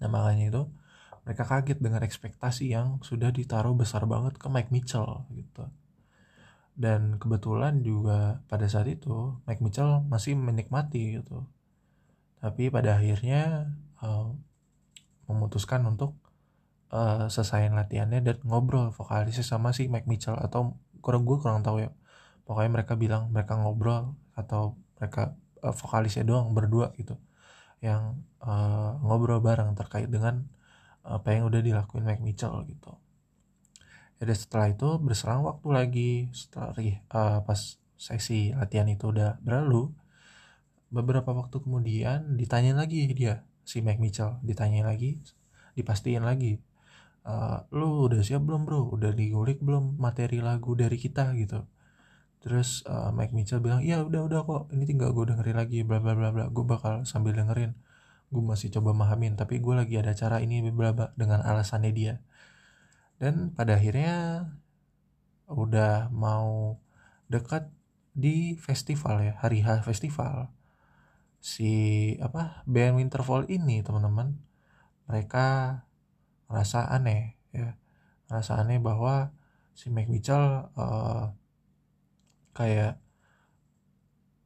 Nah 0.00 0.08
makanya 0.08 0.48
itu 0.48 0.62
mereka 1.24 1.44
kaget 1.44 1.78
dengan 1.78 2.00
ekspektasi 2.00 2.72
yang 2.72 2.98
sudah 3.04 3.28
ditaruh 3.28 3.76
besar 3.76 4.08
banget 4.08 4.40
ke 4.40 4.46
Mike 4.48 4.72
Mitchell 4.72 5.28
gitu. 5.36 5.68
Dan 6.80 7.20
kebetulan 7.20 7.84
juga 7.84 8.40
pada 8.48 8.64
saat 8.64 8.88
itu 8.88 9.36
Mike 9.44 9.60
Mitchell 9.60 10.00
masih 10.08 10.32
menikmati 10.32 11.20
gitu. 11.20 11.44
Tapi 12.40 12.72
pada 12.72 12.96
akhirnya 12.96 13.68
uh, 14.00 14.32
memutuskan 15.28 15.84
untuk 15.84 16.16
uh, 16.88 17.28
selesaiin 17.28 17.76
latihannya 17.76 18.24
dan 18.24 18.36
ngobrol 18.48 18.88
vokalisnya 18.96 19.44
sama 19.44 19.76
si 19.76 19.92
Mike 19.92 20.08
Mitchell 20.08 20.40
atau 20.40 20.80
kurang 21.04 21.28
gue 21.28 21.36
kurang 21.36 21.60
tahu 21.60 21.84
ya. 21.84 21.92
Pokoknya 22.48 22.80
mereka 22.80 22.96
bilang 22.96 23.28
mereka 23.28 23.60
ngobrol 23.60 24.16
atau 24.32 24.80
mereka 24.96 25.36
uh, 25.60 25.76
vokalisnya 25.76 26.24
doang 26.24 26.56
berdua 26.56 26.96
gitu. 26.96 27.20
Yang 27.84 28.24
uh, 28.40 28.96
ngobrol 29.04 29.44
bareng 29.44 29.76
terkait 29.76 30.08
dengan 30.08 30.48
apa 31.10 31.34
yang 31.34 31.50
udah 31.50 31.60
dilakuin 31.60 32.06
Mike 32.06 32.22
Mitchell 32.22 32.62
gitu. 32.70 32.94
Ya 34.20 34.34
setelah 34.36 34.70
itu 34.70 34.88
berselang 35.00 35.42
waktu 35.44 35.68
lagi. 35.72 36.10
Setelah 36.30 36.72
uh, 37.10 37.40
pas 37.44 37.60
sesi 38.00 38.54
latihan 38.56 38.88
itu 38.88 39.12
udah 39.12 39.42
berlalu 39.44 39.92
beberapa 40.88 41.30
waktu 41.36 41.60
kemudian 41.60 42.34
ditanya 42.40 42.72
lagi 42.74 43.06
dia 43.12 43.44
si 43.62 43.84
Mike 43.84 44.00
Mitchell 44.00 44.40
ditanya 44.40 44.88
lagi 44.88 45.20
dipastiin 45.76 46.24
lagi 46.24 46.58
uh, 47.26 47.58
lu 47.74 48.08
udah 48.08 48.20
siap 48.24 48.42
belum 48.44 48.64
bro? 48.64 48.88
Udah 48.92 49.12
digulik 49.12 49.60
belum 49.60 49.98
materi 50.00 50.40
lagu 50.40 50.72
dari 50.76 50.96
kita? 50.96 51.32
gitu. 51.36 51.64
Terus 52.40 52.80
uh, 52.88 53.12
Mike 53.12 53.36
Mitchell 53.36 53.60
bilang 53.60 53.84
iya 53.84 54.00
udah 54.00 54.24
udah 54.24 54.40
kok. 54.44 54.62
Ini 54.72 54.84
tinggal 54.88 55.12
gue 55.12 55.28
dengerin 55.28 55.56
lagi 55.60 55.78
bla 55.84 56.00
bla 56.00 56.16
bla 56.16 56.32
bla. 56.32 56.44
Gue 56.48 56.64
bakal 56.64 57.04
sambil 57.04 57.36
dengerin 57.36 57.76
gue 58.30 58.42
masih 58.42 58.70
coba 58.70 58.94
mahamin 58.94 59.34
tapi 59.34 59.58
gue 59.58 59.74
lagi 59.74 59.98
ada 59.98 60.14
cara 60.14 60.38
ini 60.38 60.62
bla 60.70 60.94
dengan 61.18 61.42
alasannya 61.42 61.92
dia. 61.92 62.14
Dan 63.20 63.52
pada 63.52 63.76
akhirnya 63.76 64.46
udah 65.50 66.08
mau 66.14 66.78
dekat 67.26 67.68
di 68.14 68.54
festival 68.54 69.22
ya 69.22 69.34
hari 69.42 69.60
H 69.66 69.82
festival. 69.82 70.54
Si 71.42 71.72
apa 72.22 72.62
band 72.70 73.02
Winterfall 73.02 73.50
ini 73.50 73.82
teman-teman 73.82 74.38
mereka 75.10 75.46
merasa 76.46 76.86
aneh 76.86 77.34
ya. 77.50 77.74
Merasa 78.30 78.62
aneh 78.62 78.78
bahwa 78.78 79.34
si 79.74 79.90
Mike 79.90 80.10
Mitchell 80.10 80.70
uh, 80.78 81.34
kayak 82.54 83.02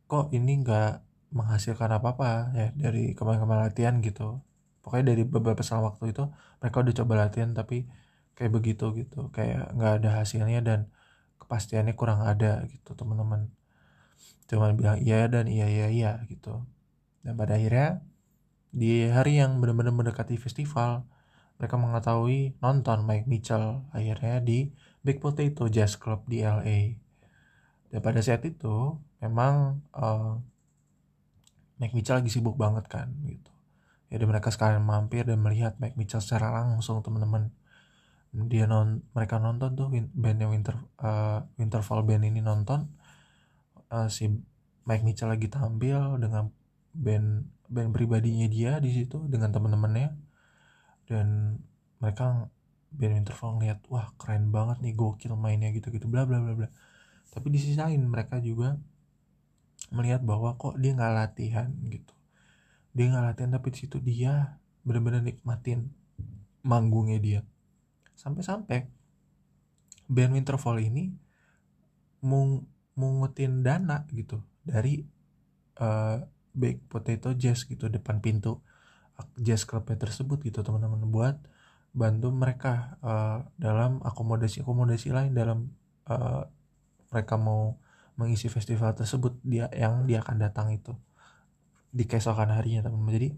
kok 0.09 0.33
ini 0.33 0.65
nggak 0.65 1.04
menghasilkan 1.35 1.91
apa-apa 1.99 2.55
ya 2.55 2.69
dari 2.79 3.13
kemarin-kemarin 3.19 3.63
latihan 3.67 3.95
gitu. 3.99 4.41
Pokoknya 4.83 5.13
dari 5.13 5.23
beberapa 5.27 5.63
saat 5.67 5.83
waktu 5.83 6.15
itu 6.15 6.25
mereka 6.63 6.77
udah 6.85 6.95
coba 7.03 7.13
latihan 7.27 7.51
tapi 7.59 7.91
kayak 8.39 8.53
begitu 8.55 8.85
gitu. 8.95 9.29
Kayak 9.35 9.75
nggak 9.75 9.93
ada 10.03 10.11
hasilnya 10.23 10.61
dan 10.63 10.81
kepastiannya 11.43 11.95
kurang 11.99 12.23
ada 12.23 12.63
gitu 12.71 12.95
teman-teman. 12.95 13.51
Cuman 14.47 14.79
bilang 14.79 14.99
iya 15.03 15.27
dan 15.27 15.51
iya 15.51 15.67
iya 15.67 15.87
iya 15.91 16.13
gitu. 16.31 16.63
Dan 17.27 17.35
pada 17.35 17.59
akhirnya 17.59 18.05
di 18.71 19.07
hari 19.11 19.43
yang 19.43 19.59
benar-benar 19.63 19.95
mendekati 19.95 20.39
festival, 20.39 21.07
mereka 21.59 21.75
mengetahui 21.79 22.59
nonton 22.63 23.07
Mike 23.07 23.27
Mitchell 23.31 23.87
akhirnya 23.95 24.43
di 24.43 24.71
Big 25.03 25.19
Potato 25.23 25.67
Jazz 25.71 25.99
Club 25.99 26.27
di 26.31 26.43
LA. 26.43 26.99
Dan 27.91 28.01
pada 28.03 28.19
saat 28.23 28.43
itu 28.43 28.99
memang 29.23 29.83
uh, 29.95 30.43
Mike 31.81 31.95
Mitchell 31.95 32.23
lagi 32.23 32.31
sibuk 32.31 32.55
banget 32.55 32.87
kan 32.87 33.11
gitu. 33.27 33.51
Jadi 34.13 34.25
mereka 34.31 34.49
sekalian 34.55 34.85
mampir 34.85 35.27
dan 35.27 35.43
melihat 35.43 35.75
Mike 35.83 35.99
Mitchell 35.99 36.23
secara 36.23 36.55
langsung 36.55 37.03
teman-teman. 37.03 37.51
Dia 38.35 38.67
non 38.67 39.03
mereka 39.15 39.39
nonton 39.39 39.79
tuh 39.79 39.91
bandnya 40.15 40.51
Winter 40.51 40.75
uh, 40.99 41.47
Winterfall 41.55 42.03
band 42.03 42.27
ini 42.27 42.43
nonton 42.43 42.91
uh, 43.95 44.11
si 44.11 44.27
Mike 44.85 45.07
Mitchell 45.07 45.31
lagi 45.31 45.47
tampil 45.47 46.19
dengan 46.19 46.51
band 46.95 47.47
band 47.71 47.91
pribadinya 47.95 48.47
dia 48.51 48.83
di 48.83 48.91
situ 48.91 49.23
dengan 49.31 49.55
teman-temannya 49.55 50.15
dan 51.07 51.59
mereka 52.03 52.51
band 52.95 53.15
Interval 53.23 53.51
ngeliat 53.59 53.81
wah 53.91 54.11
keren 54.19 54.51
banget 54.55 54.79
nih 54.83 54.95
gokil 54.95 55.35
mainnya 55.35 55.71
gitu 55.75 55.91
gitu 55.91 56.07
bla 56.07 56.27
bla 56.29 56.39
bla 56.39 56.55
bla 56.55 56.69
tapi 57.35 57.51
di 57.51 57.59
sisi 57.59 57.75
lain 57.75 58.07
mereka 58.07 58.39
juga 58.39 58.79
melihat 59.95 60.21
bahwa 60.27 60.59
kok 60.59 60.77
dia 60.77 60.93
nggak 60.93 61.15
latihan 61.15 61.71
gitu. 61.89 62.15
Dia 62.93 63.07
nggak 63.15 63.25
latihan 63.33 63.51
tapi 63.55 63.69
di 63.73 63.79
situ 63.79 63.97
dia 64.03 64.59
benar-benar 64.83 65.23
nikmatin 65.23 65.89
manggungnya 66.67 67.19
dia. 67.23 67.41
Sampai-sampai 68.19 68.91
band 70.11 70.37
Winterfall 70.37 70.85
ini 70.85 71.15
mungutin 72.95 73.65
dana 73.65 74.05
gitu 74.13 74.41
dari 74.65 75.01
uh, 75.81 76.19
Big 76.55 76.81
Potato 76.87 77.35
Jazz 77.35 77.67
gitu 77.67 77.89
depan 77.89 78.21
pintu 78.21 78.63
jazz 79.39 79.63
clubnya 79.63 79.95
tersebut 79.95 80.43
gitu 80.43 80.67
teman-teman 80.67 81.07
buat 81.07 81.39
bantu 81.95 82.35
mereka 82.35 82.99
uh, 82.99 83.47
dalam 83.55 84.03
akomodasi 84.03 84.67
akomodasi 84.67 85.15
lain 85.15 85.31
dalam 85.31 85.71
uh, 86.11 86.43
mereka 87.15 87.39
mau 87.39 87.79
mengisi 88.15 88.47
festival 88.47 88.95
tersebut 88.95 89.39
dia 89.43 89.67
yang 89.75 90.07
dia 90.07 90.23
akan 90.23 90.37
datang 90.39 90.71
itu. 90.71 90.95
Di 91.95 92.07
keesokan 92.07 92.51
harinya 92.55 92.87
teman-teman. 92.87 93.15
Jadi 93.15 93.29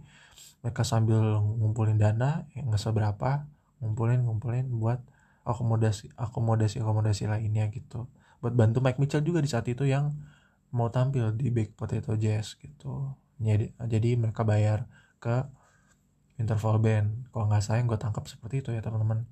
mereka 0.65 0.83
sambil 0.83 1.21
ngumpulin 1.41 2.01
dana 2.01 2.49
yang 2.57 2.73
nggak 2.73 2.81
seberapa 2.81 3.45
ngumpulin 3.81 4.25
ngumpulin 4.25 4.67
buat 4.73 5.01
akomodasi 5.47 6.11
akomodasi 6.19 6.83
akomodasi 6.83 7.31
lainnya 7.31 7.69
gitu. 7.71 8.11
Buat 8.43 8.55
bantu 8.59 8.83
Mike 8.83 8.99
Mitchell 8.99 9.25
juga 9.25 9.41
di 9.41 9.49
saat 9.49 9.65
itu 9.71 9.87
yang 9.87 10.13
mau 10.75 10.91
tampil 10.91 11.33
di 11.33 11.49
Big 11.55 11.73
Potato 11.73 12.19
Jazz 12.19 12.59
gitu. 12.59 13.15
Jadi, 13.37 13.73
jadi 13.87 14.11
mereka 14.17 14.43
bayar 14.43 14.89
ke 15.21 15.45
interval 16.37 16.81
band. 16.81 17.31
Kalau 17.33 17.49
nggak 17.49 17.65
sayang 17.65 17.87
gue 17.89 17.97
tangkap 18.01 18.25
seperti 18.29 18.65
itu 18.65 18.71
ya 18.73 18.81
teman-teman. 18.85 19.25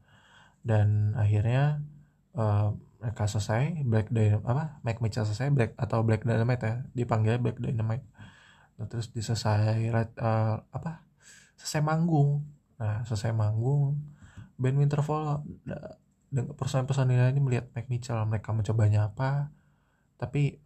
Dan 0.64 1.12
akhirnya 1.18 1.84
uh, 2.38 2.72
mereka 3.04 3.28
selesai 3.28 3.84
Black 3.84 4.08
Dynamite 4.08 4.48
apa? 4.48 4.80
Mike 4.80 5.04
Mitchell 5.04 5.28
selesai 5.28 5.52
Black 5.52 5.76
atau 5.76 6.00
Black 6.00 6.24
Dynamite 6.24 6.64
ya. 6.64 6.74
Dipanggil 6.96 7.36
Black 7.36 7.60
Dynamite. 7.60 8.08
Nah, 8.80 8.88
terus 8.88 9.12
diselesai 9.12 9.92
uh, 9.92 10.56
apa? 10.72 11.04
Selesai 11.60 11.84
manggung. 11.84 12.48
Nah 12.80 13.04
selesai 13.04 13.36
manggung 13.36 14.14
band 14.58 14.76
Winterfall 14.78 15.42
personil-personil 16.34 17.30
ini 17.30 17.40
melihat 17.42 17.70
Mike 17.74 17.90
Mitchell. 17.90 18.18
Mereka 18.26 18.50
mencobanya 18.50 19.10
apa? 19.10 19.50
Tapi 20.18 20.58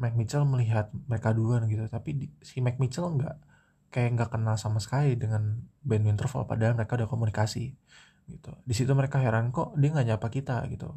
Mike 0.00 0.16
Mitchell 0.16 0.42
melihat 0.48 0.90
mereka 1.06 1.30
duluan 1.30 1.66
gitu. 1.70 1.86
Tapi 1.86 2.10
di, 2.16 2.26
si 2.42 2.58
Mike 2.58 2.82
Mitchell 2.82 3.06
nggak 3.14 3.36
kayak 3.90 4.10
nggak 4.18 4.30
kenal 4.34 4.54
sama 4.58 4.82
sekali 4.82 5.14
dengan 5.14 5.62
band 5.86 6.02
Winterfall. 6.06 6.50
Padahal 6.50 6.74
mereka 6.74 6.98
udah 6.98 7.06
komunikasi 7.10 7.74
gitu. 8.30 8.50
Di 8.68 8.74
situ 8.78 8.92
mereka 8.94 9.18
heran 9.18 9.50
kok 9.50 9.74
dia 9.80 9.88
nggak 9.94 10.06
nyapa 10.14 10.28
kita? 10.30 10.64
gitu. 10.72 10.94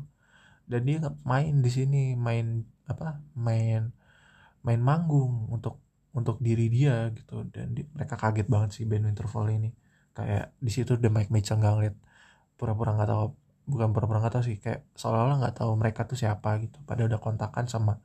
Dan 0.70 0.82
dia 0.88 0.98
main 1.28 1.54
di 1.66 1.72
sini 1.74 2.16
main 2.16 2.64
apa 2.88 3.20
main 3.36 3.92
main 4.66 4.82
manggung 4.82 5.52
untuk 5.52 5.84
untuk 6.14 6.38
diri 6.40 6.70
dia 6.72 7.10
gitu. 7.12 7.44
Dan 7.50 7.74
di, 7.76 7.82
mereka 7.96 8.16
kaget 8.16 8.48
banget 8.54 8.70
sih 8.78 8.86
band 8.90 9.10
Winterfall 9.10 9.50
ini. 9.52 9.70
Kayak 10.14 10.54
di 10.62 10.72
situ 10.72 10.96
udah 11.00 11.12
Mike 11.12 11.32
Mitchell 11.34 11.60
nggak 11.60 11.74
ngeliat 11.76 11.96
pura-pura 12.58 12.94
nggak 12.96 13.10
tahu 13.10 13.26
bukan 13.64 13.90
pura-pura 13.96 14.20
nggak 14.22 14.34
tahu 14.40 14.44
sih 14.46 14.58
kayak 14.60 14.86
seolah-olah 15.00 15.38
nggak 15.42 15.56
tahu 15.60 15.72
mereka 15.76 16.02
tuh 16.10 16.18
siapa 16.20 16.50
gitu. 16.64 16.78
Padahal 16.88 17.10
udah 17.12 17.22
kontakan 17.22 17.66
sama 17.68 18.00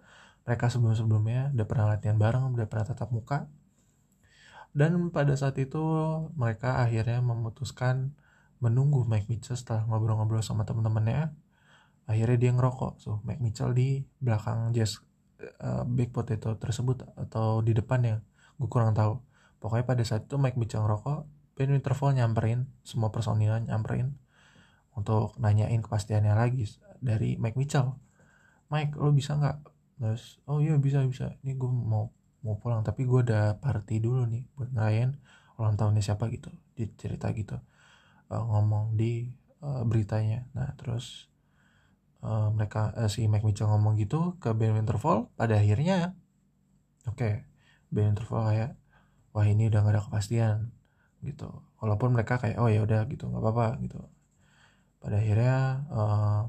mereka 0.48 0.72
sebelum-sebelumnya 0.72 1.52
udah 1.54 1.66
pernah 1.68 1.86
latihan 1.92 2.16
bareng 2.16 2.56
udah 2.56 2.66
pernah 2.70 2.86
tatap 2.88 3.10
muka. 3.12 3.44
Dan 4.72 5.12
pada 5.12 5.34
saat 5.36 5.56
itu 5.60 5.80
mereka 6.36 6.80
akhirnya 6.84 7.20
memutuskan 7.20 8.16
menunggu 8.58 9.06
Mike 9.06 9.30
Mitchell 9.30 9.58
setelah 9.58 9.86
ngobrol-ngobrol 9.86 10.42
sama 10.42 10.66
teman-temannya 10.66 11.30
akhirnya 12.08 12.38
dia 12.40 12.50
ngerokok. 12.56 12.92
So 12.98 13.20
Mike 13.22 13.42
Mitchell 13.44 13.70
di 13.76 14.02
belakang 14.18 14.72
Jazz 14.72 14.98
uh, 15.62 15.84
Big 15.84 16.10
Potato 16.10 16.56
tersebut 16.56 17.04
atau 17.14 17.60
di 17.60 17.76
depannya. 17.76 18.24
Gue 18.56 18.68
kurang 18.70 18.96
tahu. 18.96 19.20
Pokoknya 19.58 19.84
pada 19.84 20.02
saat 20.06 20.26
itu 20.26 20.38
Mike 20.40 20.56
Mitchell 20.56 20.82
ngerokok 20.82 21.26
Ben 21.58 21.74
Winterfall 21.74 22.14
nyamperin 22.14 22.70
semua 22.86 23.10
personilnya 23.10 23.58
nyamperin 23.58 24.14
untuk 24.94 25.34
nanyain 25.42 25.82
kepastiannya 25.82 26.30
lagi 26.30 26.70
dari 27.02 27.34
Mike 27.34 27.58
Mitchell. 27.58 27.98
Mike 28.70 28.94
lo 28.94 29.10
bisa 29.10 29.34
nggak? 29.34 29.58
Terus 29.98 30.38
oh 30.46 30.62
iya 30.62 30.78
bisa 30.78 31.02
bisa. 31.02 31.34
Ini 31.42 31.58
gue 31.58 31.66
mau 31.66 32.14
mau 32.46 32.54
pulang 32.62 32.86
tapi 32.86 33.02
gue 33.02 33.20
ada 33.26 33.58
party 33.58 33.98
dulu 33.98 34.22
nih 34.30 34.46
buat 34.54 34.70
ngerayain 34.70 35.18
ulang 35.58 35.74
tahunnya 35.74 36.02
siapa 36.06 36.30
gitu 36.30 36.54
di 36.78 36.86
cerita 36.94 37.34
gitu 37.34 37.58
uh, 38.30 38.44
ngomong 38.44 38.96
di 38.96 39.32
uh, 39.64 39.82
beritanya. 39.84 40.48
Nah 40.54 40.72
terus 40.76 41.28
uh, 42.24 42.48
mereka 42.52 42.94
uh, 42.96 43.10
si 43.10 43.26
Mike 43.26 43.44
Mitchell 43.44 43.68
ngomong 43.68 43.98
gitu 44.00 44.36
ke 44.38 44.52
Ben 44.54 44.74
Winterfall 44.76 45.32
pada 45.34 45.58
akhirnya 45.58 46.14
oke 47.08 47.18
okay, 47.18 47.34
Ben 47.92 48.12
Winterfall 48.12 48.44
kayak 48.48 48.70
wah 49.32 49.44
ini 49.44 49.68
udah 49.68 49.80
gak 49.84 49.94
ada 49.94 50.02
kepastian 50.04 50.56
gitu. 51.24 51.50
Walaupun 51.78 52.14
mereka 52.14 52.38
kayak 52.42 52.58
oh 52.58 52.70
ya 52.70 52.82
udah 52.82 53.06
gitu 53.10 53.26
nggak 53.30 53.42
apa-apa 53.42 53.66
gitu. 53.84 53.98
Pada 54.98 55.16
akhirnya 55.22 55.86
uh, 55.90 56.42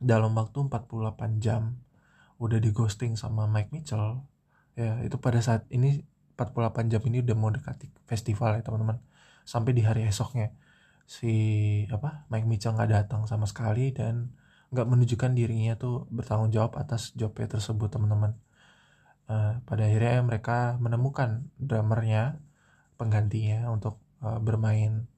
dalam 0.00 0.32
waktu 0.32 0.64
48 0.64 1.44
jam 1.44 1.76
udah 2.40 2.56
di 2.56 2.72
ghosting 2.72 3.20
sama 3.20 3.44
Mike 3.44 3.68
Mitchell 3.68 4.24
ya 4.72 4.96
itu 5.04 5.20
pada 5.20 5.44
saat 5.44 5.68
ini 5.68 6.00
48 6.40 6.88
jam 6.88 7.02
ini 7.04 7.20
udah 7.20 7.36
mau 7.36 7.52
dekati 7.52 7.92
festival 8.08 8.56
ya 8.56 8.64
teman-teman 8.64 8.96
sampai 9.50 9.74
di 9.74 9.82
hari 9.82 10.06
esoknya. 10.06 10.54
Si 11.10 11.34
apa 11.90 12.30
Mike 12.30 12.46
Mitchell 12.46 12.78
nggak 12.78 12.90
datang 12.94 13.26
sama 13.26 13.50
sekali 13.50 13.90
dan 13.90 14.30
nggak 14.70 14.86
menunjukkan 14.86 15.34
dirinya 15.34 15.74
tuh 15.74 16.06
bertanggung 16.14 16.54
jawab 16.54 16.78
atas 16.78 17.10
jobnya 17.18 17.50
tersebut 17.50 17.90
teman-teman. 17.90 18.38
Uh, 19.26 19.58
pada 19.66 19.90
akhirnya 19.90 20.22
mereka 20.22 20.78
menemukan 20.78 21.50
drummernya 21.58 22.38
penggantinya 22.94 23.66
untuk 23.74 23.98
uh, 24.22 24.38
bermain 24.38 25.10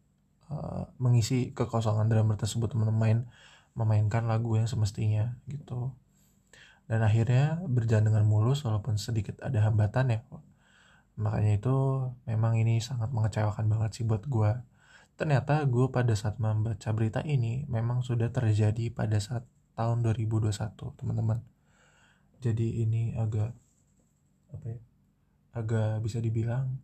uh, 0.49 0.89
mengisi 0.97 1.53
kekosongan 1.53 2.09
drummer 2.09 2.41
tersebut 2.41 2.73
teman-teman. 2.73 3.29
Memainkan 3.73 4.29
lagu 4.29 4.53
yang 4.57 4.69
semestinya 4.69 5.37
gitu. 5.49 5.93
Dan 6.89 7.01
akhirnya 7.01 7.61
berjalan 7.65 8.13
dengan 8.13 8.25
mulus 8.29 8.65
walaupun 8.69 9.01
sedikit 9.01 9.41
ada 9.41 9.65
hambatan 9.65 10.13
ya 10.13 10.21
makanya 11.17 11.61
itu 11.61 11.77
memang 12.25 12.57
ini 12.57 12.81
sangat 12.81 13.13
mengecewakan 13.13 13.69
banget 13.69 13.91
sih 14.01 14.05
buat 14.09 14.25
gue 14.25 14.53
ternyata 15.21 15.63
gue 15.69 15.87
pada 15.93 16.17
saat 16.17 16.41
membaca 16.41 16.91
berita 16.91 17.21
ini 17.23 17.69
memang 17.69 18.01
sudah 18.01 18.33
terjadi 18.33 18.91
pada 18.91 19.21
saat 19.21 19.45
tahun 19.77 20.05
2021 20.05 20.53
teman-teman. 20.99 21.39
Jadi 22.43 22.83
ini 22.83 23.15
agak 23.17 23.55
apa 24.53 24.65
ya 24.69 24.79
agak 25.53 26.05
bisa 26.05 26.21
dibilang 26.21 26.81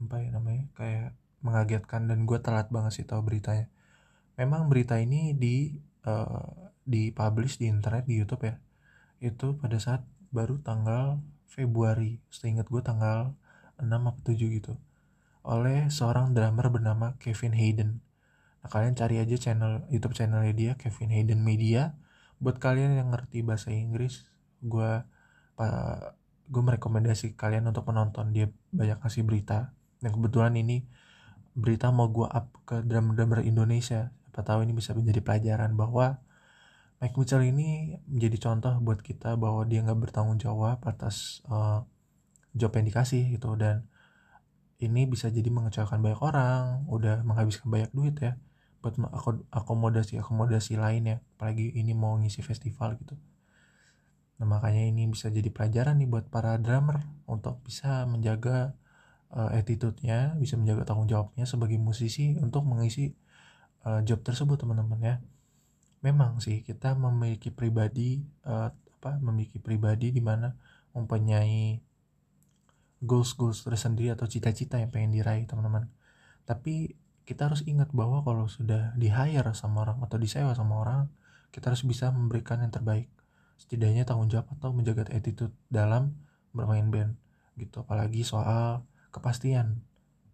apa 0.00 0.16
ya 0.20 0.28
namanya 0.32 0.64
kayak 0.74 1.12
mengagetkan 1.44 2.08
dan 2.08 2.24
gue 2.24 2.38
telat 2.40 2.70
banget 2.70 3.02
sih 3.02 3.06
tahu 3.06 3.22
beritanya. 3.26 3.66
Memang 4.38 4.70
berita 4.72 4.96
ini 4.96 5.36
di 5.36 5.76
uh, 6.08 6.70
dipublish 6.86 7.60
di 7.60 7.68
internet 7.68 8.08
di 8.08 8.16
YouTube 8.20 8.46
ya. 8.48 8.56
Itu 9.22 9.58
pada 9.58 9.76
saat 9.78 10.02
baru 10.32 10.58
tanggal 10.62 11.20
Februari 11.52 12.24
seingat 12.32 12.72
gue 12.72 12.80
tanggal 12.80 13.36
6 13.76 13.84
atau 13.92 14.22
7 14.24 14.56
gitu 14.56 14.72
oleh 15.42 15.90
seorang 15.90 16.30
drummer 16.32 16.70
bernama 16.70 17.18
Kevin 17.18 17.54
Hayden. 17.54 17.98
Nah 18.62 18.68
kalian 18.70 18.94
cari 18.94 19.18
aja 19.18 19.34
channel 19.34 19.82
YouTube 19.90 20.14
channelnya 20.14 20.54
dia 20.54 20.72
Kevin 20.78 21.10
Hayden 21.10 21.42
Media. 21.42 21.98
Buat 22.38 22.62
kalian 22.62 22.94
yang 22.94 23.10
ngerti 23.10 23.42
bahasa 23.42 23.74
Inggris 23.74 24.26
gue 24.62 25.02
gue 26.52 26.62
merekomendasi 26.62 27.34
kalian 27.34 27.66
untuk 27.70 27.86
menonton. 27.90 28.30
Dia 28.30 28.50
banyak 28.70 29.02
kasih 29.02 29.26
berita. 29.26 29.74
Yang 30.02 30.18
kebetulan 30.18 30.54
ini 30.54 30.86
berita 31.58 31.90
mau 31.90 32.06
gue 32.10 32.26
up 32.26 32.54
ke 32.66 32.86
drummer-drummer 32.86 33.42
Indonesia. 33.42 34.14
Siapa 34.30 34.46
tahu 34.46 34.64
ini 34.64 34.72
bisa 34.72 34.94
menjadi 34.94 35.20
pelajaran 35.20 35.74
bahwa 35.74 36.22
Mike 37.02 37.18
Mitchell 37.18 37.42
ini 37.42 37.98
menjadi 38.06 38.38
contoh 38.46 38.78
buat 38.78 39.02
kita 39.02 39.34
bahwa 39.34 39.66
dia 39.66 39.82
nggak 39.82 40.06
bertanggung 40.06 40.38
jawab 40.38 40.86
atas 40.86 41.42
uh, 41.50 41.82
job 42.54 42.70
yang 42.78 42.86
dikasih 42.86 43.26
gitu. 43.34 43.58
Dan 43.58 43.90
ini 44.78 45.10
bisa 45.10 45.26
jadi 45.26 45.50
mengecewakan 45.50 45.98
banyak 45.98 46.22
orang, 46.22 46.86
udah 46.86 47.26
menghabiskan 47.26 47.66
banyak 47.74 47.90
duit 47.90 48.14
ya 48.22 48.38
buat 48.82 48.98
akomodasi 49.50 50.18
akomodasi 50.18 50.74
lain 50.74 51.02
ya, 51.06 51.16
apalagi 51.38 51.74
ini 51.74 51.90
mau 51.90 52.18
ngisi 52.18 52.42
festival 52.42 52.98
gitu. 52.98 53.14
Nah 54.38 54.46
makanya 54.46 54.86
ini 54.86 55.06
bisa 55.06 55.30
jadi 55.30 55.50
pelajaran 55.54 56.02
nih 56.02 56.10
buat 56.10 56.30
para 56.30 56.58
drummer 56.58 57.02
untuk 57.26 57.62
bisa 57.62 58.06
menjaga 58.10 58.74
uh, 59.30 59.54
attitude-nya, 59.54 60.34
bisa 60.38 60.58
menjaga 60.58 60.82
tanggung 60.86 61.06
jawabnya 61.06 61.46
sebagai 61.46 61.78
musisi 61.78 62.38
untuk 62.42 62.66
mengisi 62.66 63.14
uh, 63.86 64.02
job 64.02 64.22
tersebut 64.22 64.58
teman-teman 64.58 64.98
ya 65.02 65.16
memang 66.02 66.42
sih 66.42 66.66
kita 66.66 66.98
memiliki 66.98 67.54
pribadi 67.54 68.20
uh, 68.44 68.74
apa 68.74 69.18
memiliki 69.22 69.62
pribadi 69.62 70.10
di 70.10 70.22
mana 70.22 70.50
mempunyai 70.94 71.78
goals 73.02 73.34
goals 73.34 73.62
tersendiri 73.66 74.14
atau 74.14 74.26
cita-cita 74.30 74.78
yang 74.78 74.90
pengen 74.94 75.14
diraih 75.14 75.46
teman-teman. 75.46 75.90
Tapi 76.46 76.94
kita 77.22 77.50
harus 77.50 77.62
ingat 77.66 77.90
bahwa 77.94 78.22
kalau 78.26 78.50
sudah 78.50 78.94
di 78.98 79.10
hire 79.10 79.54
sama 79.54 79.86
orang 79.86 79.98
atau 80.02 80.18
disewa 80.18 80.54
sama 80.54 80.82
orang 80.82 81.06
kita 81.54 81.70
harus 81.70 81.82
bisa 81.86 82.10
memberikan 82.10 82.62
yang 82.62 82.70
terbaik. 82.74 83.10
Setidaknya 83.58 84.02
tanggung 84.02 84.30
jawab 84.30 84.50
atau 84.58 84.74
menjaga 84.74 85.06
attitude 85.10 85.54
dalam 85.70 86.18
bermain 86.50 86.86
band 86.90 87.14
gitu. 87.58 87.82
Apalagi 87.86 88.26
soal 88.26 88.82
kepastian 89.14 89.82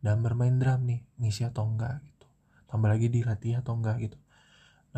dan 0.00 0.20
bermain 0.24 0.56
drum 0.56 0.84
nih 0.84 1.00
ngisi 1.20 1.44
atau 1.48 1.68
enggak 1.68 2.00
gitu. 2.04 2.26
Tambah 2.68 2.88
lagi 2.88 3.08
dilatih 3.08 3.60
atau 3.60 3.76
enggak 3.76 3.96
gitu 4.00 4.16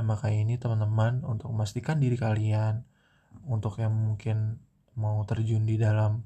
Nah 0.01 0.17
makanya 0.17 0.49
ini 0.49 0.57
teman-teman 0.57 1.21
untuk 1.29 1.53
memastikan 1.53 2.01
diri 2.01 2.17
kalian 2.17 2.89
untuk 3.45 3.77
yang 3.77 3.93
mungkin 3.93 4.57
mau 4.97 5.21
terjun 5.29 5.69
di 5.69 5.77
dalam 5.77 6.25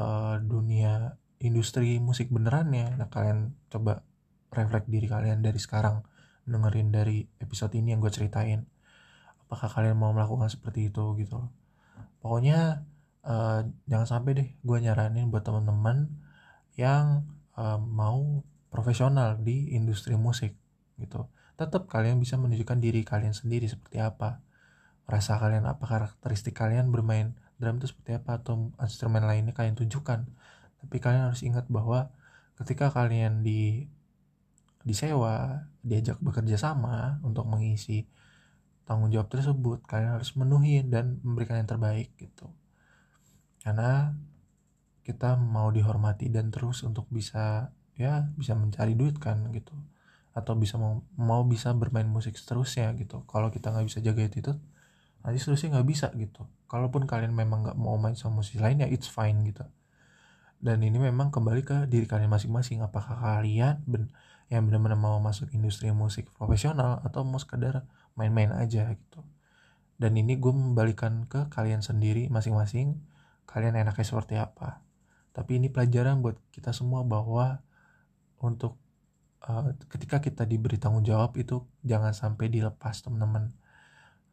uh, 0.00 0.40
dunia 0.40 1.12
industri 1.44 2.00
musik 2.00 2.32
beneran 2.32 2.72
ya, 2.72 2.88
nah 2.96 3.12
kalian 3.12 3.52
coba 3.68 4.00
refleks 4.48 4.88
diri 4.88 5.12
kalian 5.12 5.44
dari 5.44 5.60
sekarang 5.60 6.08
dengerin 6.48 6.88
dari 6.88 7.20
episode 7.36 7.76
ini 7.76 7.92
yang 7.92 8.00
gue 8.00 8.08
ceritain. 8.08 8.64
Apakah 9.44 9.68
kalian 9.68 10.00
mau 10.00 10.16
melakukan 10.16 10.48
seperti 10.48 10.88
itu 10.88 11.04
gitu? 11.20 11.52
Pokoknya 12.24 12.80
uh, 13.28 13.60
jangan 13.84 14.08
sampai 14.08 14.30
deh 14.40 14.48
gue 14.56 14.78
nyaranin 14.80 15.28
buat 15.28 15.44
teman-teman 15.44 16.08
yang 16.80 17.28
uh, 17.60 17.76
mau 17.76 18.40
profesional 18.72 19.36
di 19.36 19.76
industri 19.76 20.16
musik 20.16 20.56
gitu 20.96 21.28
tetap 21.56 21.88
kalian 21.88 22.20
bisa 22.20 22.36
menunjukkan 22.36 22.78
diri 22.78 23.00
kalian 23.02 23.32
sendiri 23.32 23.64
seperti 23.66 23.98
apa. 23.98 24.44
Rasa 25.08 25.40
kalian 25.40 25.64
apa 25.64 25.84
karakteristik 25.88 26.52
kalian 26.52 26.92
bermain 26.92 27.32
drum 27.56 27.80
itu 27.80 27.88
seperti 27.88 28.20
apa 28.20 28.36
atau 28.36 28.68
instrumen 28.76 29.24
lainnya 29.24 29.56
kalian 29.56 29.72
tunjukkan. 29.72 30.28
Tapi 30.84 30.96
kalian 31.00 31.32
harus 31.32 31.40
ingat 31.40 31.64
bahwa 31.72 32.12
ketika 32.60 32.92
kalian 32.92 33.40
di 33.40 33.88
disewa 34.86 35.66
diajak 35.82 36.20
bekerja 36.22 36.60
sama 36.60 37.18
untuk 37.24 37.48
mengisi 37.48 38.06
tanggung 38.86 39.10
jawab 39.10 39.26
tersebut 39.26 39.82
kalian 39.82 40.14
harus 40.14 40.30
menuhi 40.38 40.84
dan 40.86 41.18
memberikan 41.24 41.58
yang 41.58 41.66
terbaik 41.66 42.12
gitu. 42.20 42.52
Karena 43.64 44.14
kita 45.02 45.40
mau 45.40 45.72
dihormati 45.72 46.28
dan 46.28 46.52
terus 46.52 46.84
untuk 46.84 47.08
bisa 47.08 47.72
ya 47.96 48.28
bisa 48.36 48.52
mencari 48.52 48.92
duit 48.92 49.16
kan 49.16 49.40
gitu 49.56 49.72
atau 50.36 50.52
bisa 50.52 50.76
mau 50.76 51.00
mau 51.16 51.40
bisa 51.48 51.72
bermain 51.72 52.04
musik 52.04 52.36
seterusnya 52.36 52.92
gitu. 53.00 53.24
Kalau 53.24 53.48
kita 53.48 53.72
nggak 53.72 53.86
bisa 53.88 53.98
jaga 54.04 54.28
itu 54.28 54.52
nanti 55.24 55.40
seterusnya 55.40 55.80
nggak 55.80 55.88
bisa 55.88 56.06
gitu. 56.12 56.44
Kalaupun 56.68 57.08
kalian 57.08 57.32
memang 57.32 57.64
nggak 57.64 57.78
mau 57.80 57.96
main 57.96 58.12
sama 58.12 58.44
musik 58.44 58.60
lain 58.60 58.84
ya 58.84 58.88
it's 58.92 59.08
fine 59.08 59.40
gitu. 59.48 59.64
Dan 60.60 60.84
ini 60.84 61.00
memang 61.00 61.32
kembali 61.32 61.62
ke 61.64 61.76
diri 61.88 62.04
kalian 62.04 62.28
masing-masing. 62.28 62.84
Apakah 62.84 63.16
kalian 63.16 63.80
ben 63.88 64.12
yang 64.52 64.68
benar-benar 64.68 65.00
mau 65.00 65.18
masuk 65.18 65.50
industri 65.56 65.90
musik 65.90 66.30
profesional 66.36 67.02
atau 67.02 67.26
mau 67.26 67.40
sekedar 67.40 67.82
main-main 68.14 68.52
aja 68.54 68.92
gitu. 68.92 69.24
Dan 69.96 70.14
ini 70.20 70.36
gue 70.36 70.52
membalikan 70.52 71.24
ke 71.24 71.48
kalian 71.48 71.80
sendiri 71.80 72.28
masing-masing 72.28 73.00
kalian 73.48 73.74
enaknya 73.80 74.04
seperti 74.04 74.36
apa. 74.36 74.84
Tapi 75.32 75.58
ini 75.58 75.72
pelajaran 75.72 76.20
buat 76.20 76.36
kita 76.52 76.76
semua 76.76 77.02
bahwa 77.02 77.64
untuk 78.38 78.76
uh, 79.48 79.72
ketika 79.90 80.18
kita 80.22 80.42
diberi 80.44 80.76
tanggung 80.76 81.06
jawab 81.06 81.34
itu 81.38 81.64
jangan 81.86 82.12
sampai 82.12 82.50
dilepas 82.50 83.02
teman-teman. 83.02 83.54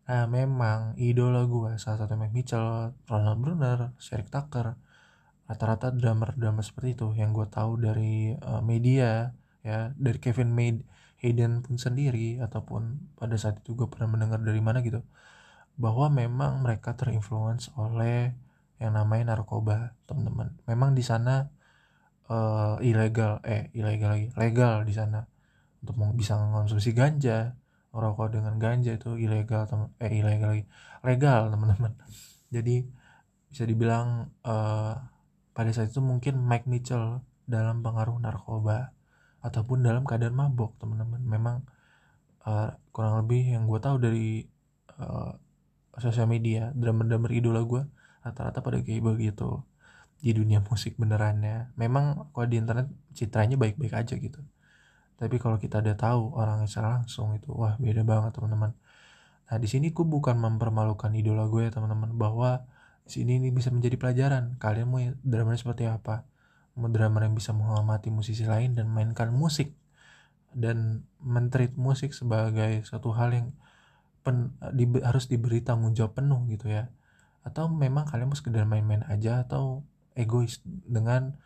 Nah 0.04 0.28
memang 0.28 0.99
idola 0.99 1.47
gue 1.47 1.80
salah 1.80 2.04
satu 2.04 2.19
Mike 2.19 2.36
Mitchell 2.36 2.91
Ronald 3.08 3.39
Brunner 3.39 3.80
Sherrick 4.02 4.28
Tucker 4.28 4.76
rata-rata 5.47 5.93
drummer-drummer 5.95 6.63
seperti 6.65 6.99
itu. 6.99 7.08
Yang 7.15 7.30
gue 7.38 7.47
tahu 7.54 7.71
dari 7.80 8.36
uh, 8.36 8.60
media 8.60 9.32
ya 9.63 9.95
dari 9.95 10.19
Kevin 10.19 10.52
Made 10.52 10.84
Hayden 11.23 11.63
pun 11.63 11.80
sendiri 11.80 12.43
ataupun 12.43 13.15
pada 13.15 13.39
saat 13.39 13.63
itu 13.63 13.80
gue 13.80 13.88
pernah 13.88 14.12
mendengar 14.12 14.43
dari 14.43 14.60
mana 14.60 14.84
gitu 14.84 14.99
bahwa 15.80 16.12
memang 16.12 16.62
mereka 16.62 16.93
terinfluence 16.93 17.71
oleh 17.80 18.36
yang 18.78 18.99
namanya 18.99 19.34
narkoba 19.34 19.95
teman-teman. 20.06 20.52
Memang 20.67 20.91
di 20.93 21.02
sana 21.02 21.47
uh, 22.30 22.80
ilegal 22.80 23.44
eh 23.44 23.72
ilegal 23.76 24.16
lagi 24.16 24.28
legal 24.38 24.88
di 24.88 24.94
sana. 24.96 25.24
Untuk 25.84 26.00
bisa 26.16 26.40
mengonsumsi 26.40 26.96
ganja 26.96 27.56
rokok 27.94 28.34
dengan 28.34 28.58
ganja 28.58 28.96
itu 28.96 29.20
ilegal 29.20 29.68
teman 29.68 29.90
eh 30.00 30.12
ilegal 30.12 30.56
lagi. 30.56 30.66
Legal 31.04 31.42
teman-teman. 31.54 31.94
Jadi 32.54 32.86
bisa 33.50 33.64
dibilang 33.68 34.32
uh, 34.46 34.96
pada 35.54 35.70
saat 35.70 35.94
itu 35.94 36.02
mungkin 36.02 36.42
Mike 36.42 36.66
Mitchell 36.66 37.22
dalam 37.46 37.84
pengaruh 37.84 38.18
narkoba 38.18 38.96
ataupun 39.44 39.84
dalam 39.84 40.08
keadaan 40.08 40.34
mabok 40.34 40.80
teman-teman. 40.80 41.22
Memang 41.22 41.58
uh, 42.48 42.72
kurang 42.96 43.26
lebih 43.26 43.54
yang 43.54 43.68
gue 43.68 43.80
tahu 43.80 44.00
dari 44.00 44.48
uh, 44.98 45.36
sosial 46.00 46.26
media 46.26 46.74
drummer-drummer 46.74 47.30
idola 47.30 47.62
gue 47.62 47.84
rata-rata 48.24 48.64
pada 48.64 48.80
kayak 48.82 49.04
begitu 49.04 49.62
di 50.24 50.32
dunia 50.32 50.64
musik 50.64 50.96
benerannya. 50.96 51.76
Memang 51.76 52.32
kalau 52.32 52.48
di 52.48 52.56
internet 52.56 52.88
citranya 53.12 53.60
baik-baik 53.60 53.92
aja 53.92 54.16
gitu. 54.16 54.40
Tapi 55.20 55.36
kalau 55.36 55.60
kita 55.60 55.84
udah 55.84 55.96
tahu 56.00 56.32
orangnya 56.40 56.68
secara 56.72 57.04
langsung 57.04 57.36
itu 57.36 57.52
wah 57.52 57.76
beda 57.76 58.08
banget 58.08 58.32
teman-teman. 58.40 58.72
Nah 59.52 59.58
di 59.60 59.68
sini 59.68 59.92
gue 59.92 60.08
bukan 60.08 60.40
mempermalukan 60.40 61.12
idola 61.12 61.44
gue 61.52 61.68
ya 61.68 61.72
teman-teman 61.76 62.16
bahwa 62.16 62.64
sini 63.04 63.36
ini 63.36 63.52
bisa 63.52 63.68
menjadi 63.68 64.00
pelajaran. 64.00 64.56
Kalian 64.64 64.88
mau 64.88 65.04
drummer 65.28 65.60
seperti 65.60 65.92
apa? 65.92 66.24
Mau 66.80 66.88
drummer 66.88 67.28
yang 67.28 67.36
bisa 67.36 67.52
menghormati 67.52 68.08
musisi 68.08 68.48
lain 68.48 68.80
dan 68.80 68.88
mainkan 68.88 69.30
musik. 69.36 69.76
Dan 70.56 71.04
mentreat 71.20 71.76
musik 71.76 72.16
sebagai 72.16 72.86
satu 72.88 73.12
hal 73.12 73.34
yang 73.36 73.48
pen, 74.24 74.56
di, 74.72 74.88
harus 75.04 75.28
diberi 75.28 75.60
tanggung 75.60 75.92
jawab 75.92 76.16
penuh 76.16 76.48
gitu 76.48 76.72
ya. 76.72 76.88
Atau 77.44 77.68
memang 77.68 78.08
kalian 78.08 78.32
mau 78.32 78.38
sekedar 78.40 78.64
main-main 78.64 79.04
aja 79.12 79.44
atau 79.44 79.84
egois 80.13 80.62
dengan 80.65 81.38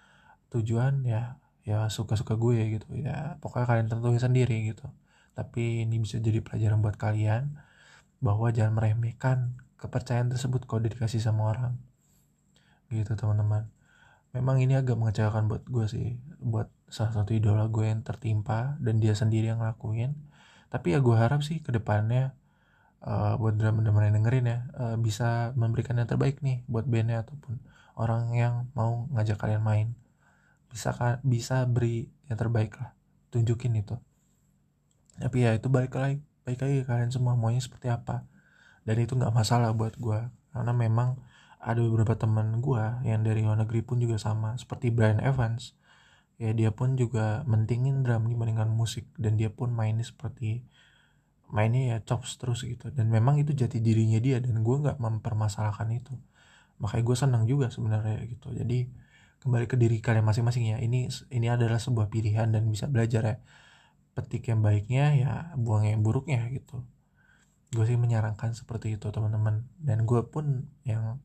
tujuan 0.52 1.04
ya 1.04 1.40
ya 1.68 1.92
suka-suka 1.92 2.40
gue 2.40 2.80
gitu. 2.80 2.88
Ya 2.96 3.36
pokoknya 3.44 3.68
kalian 3.68 3.88
tentuin 3.92 4.22
sendiri 4.22 4.72
gitu. 4.72 4.88
Tapi 5.36 5.84
ini 5.84 6.00
bisa 6.00 6.18
jadi 6.18 6.40
pelajaran 6.40 6.80
buat 6.80 6.96
kalian 6.96 7.60
bahwa 8.24 8.50
jangan 8.50 8.74
meremehkan 8.80 9.60
kepercayaan 9.78 10.32
tersebut 10.32 10.66
kalau 10.66 10.88
dikasih 10.88 11.20
sama 11.20 11.52
orang. 11.52 11.74
Gitu 12.88 13.14
teman-teman. 13.20 13.68
Memang 14.32 14.64
ini 14.64 14.80
agak 14.80 14.96
mengecewakan 14.96 15.52
buat 15.52 15.64
gue 15.68 15.86
sih 15.92 16.08
buat 16.40 16.72
salah 16.88 17.12
satu 17.12 17.36
idola 17.36 17.68
gue 17.68 17.84
yang 17.84 18.02
tertimpa 18.02 18.80
dan 18.80 19.04
dia 19.04 19.12
sendiri 19.12 19.52
yang 19.52 19.60
ngelakuin. 19.60 20.16
Tapi 20.72 20.96
ya 20.96 21.00
gue 21.04 21.16
harap 21.16 21.44
sih 21.44 21.60
ke 21.60 21.76
depannya 21.76 22.36
uh, 23.04 23.36
buat 23.36 23.56
drama-drama 23.60 24.08
yang 24.08 24.24
dengerin 24.24 24.46
ya 24.48 24.60
uh, 24.80 24.96
bisa 25.00 25.52
memberikan 25.54 26.00
yang 26.00 26.10
terbaik 26.10 26.40
nih 26.42 26.64
buat 26.66 26.88
bandnya 26.88 27.28
ataupun 27.28 27.60
orang 27.98 28.30
yang 28.38 28.70
mau 28.78 29.10
ngajak 29.12 29.42
kalian 29.42 29.66
main. 29.66 29.88
Bisa 30.70 30.94
bisa 31.26 31.66
beri 31.66 32.08
yang 32.30 32.38
terbaik 32.38 32.78
lah. 32.78 32.94
Tunjukin 33.34 33.74
itu. 33.74 33.98
Tapi 35.18 35.44
ya 35.44 35.58
itu 35.58 35.68
balik 35.68 35.98
lagi 35.98 36.22
baik 36.46 36.64
lagi 36.64 36.78
kalian 36.86 37.12
semua 37.12 37.34
maunya 37.34 37.60
seperti 37.60 37.90
apa. 37.90 38.24
Dan 38.86 39.04
itu 39.04 39.18
nggak 39.18 39.34
masalah 39.34 39.74
buat 39.76 39.98
gue 40.00 40.32
karena 40.54 40.72
memang 40.72 41.20
ada 41.60 41.82
beberapa 41.84 42.16
teman 42.16 42.64
gue 42.64 42.84
yang 43.04 43.26
dari 43.26 43.44
luar 43.44 43.60
negeri 43.60 43.84
pun 43.84 44.00
juga 44.00 44.22
sama. 44.22 44.56
Seperti 44.56 44.94
Brian 44.94 45.20
Evans. 45.20 45.76
Ya 46.38 46.54
dia 46.54 46.70
pun 46.70 46.94
juga 46.94 47.42
mentingin 47.50 48.06
drum 48.06 48.30
dibandingkan 48.30 48.70
musik. 48.70 49.10
Dan 49.18 49.42
dia 49.42 49.50
pun 49.50 49.74
mainnya 49.74 50.06
seperti 50.06 50.64
mainnya 51.50 51.98
ya 51.98 51.98
chops 52.06 52.38
terus 52.38 52.62
gitu. 52.62 52.94
Dan 52.94 53.10
memang 53.10 53.42
itu 53.42 53.52
jati 53.58 53.82
dirinya 53.82 54.22
dia. 54.22 54.38
Dan 54.38 54.62
gue 54.62 54.76
nggak 54.86 55.02
mempermasalahkan 55.02 55.90
itu 55.92 56.14
makanya 56.78 57.04
gue 57.04 57.18
senang 57.18 57.44
juga 57.50 57.68
sebenarnya 57.74 58.22
gitu. 58.30 58.54
Jadi 58.54 58.90
kembali 59.42 59.66
ke 59.70 59.76
diri 59.78 59.98
kalian 60.02 60.26
masing-masing 60.26 60.74
ya. 60.74 60.78
Ini 60.82 61.10
ini 61.34 61.48
adalah 61.50 61.82
sebuah 61.82 62.10
pilihan 62.10 62.50
dan 62.54 62.66
bisa 62.70 62.86
belajar 62.90 63.24
ya. 63.26 63.38
Petik 64.18 64.50
yang 64.50 64.66
baiknya 64.66 65.14
ya 65.14 65.32
buang 65.58 65.86
yang 65.86 66.02
buruknya 66.02 66.42
gitu. 66.50 66.82
Gue 67.74 67.86
sih 67.86 67.98
menyarankan 68.00 68.58
seperti 68.58 68.98
itu 68.98 69.10
teman-teman. 69.14 69.70
Dan 69.78 70.06
gue 70.10 70.22
pun 70.26 70.70
yang 70.86 71.22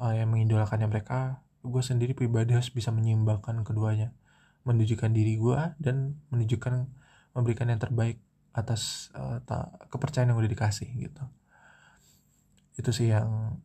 uh, 0.00 0.14
yang 0.16 0.32
mengidolakannya 0.32 0.88
mereka 0.88 1.44
gue 1.66 1.82
sendiri 1.82 2.14
pribadi 2.14 2.54
harus 2.56 2.72
bisa 2.72 2.88
menyeimbangkan 2.92 3.64
keduanya. 3.64 4.16
Menunjukkan 4.64 5.12
diri 5.12 5.36
gue 5.36 5.60
dan 5.80 6.20
menunjukkan 6.32 6.88
memberikan 7.36 7.68
yang 7.68 7.80
terbaik 7.80 8.18
atas 8.56 9.12
uh, 9.12 9.44
kepercayaan 9.92 10.32
yang 10.32 10.40
udah 10.40 10.48
dikasih 10.48 10.88
gitu. 10.96 11.24
Itu 12.80 12.96
sih 12.96 13.12
yang 13.12 13.60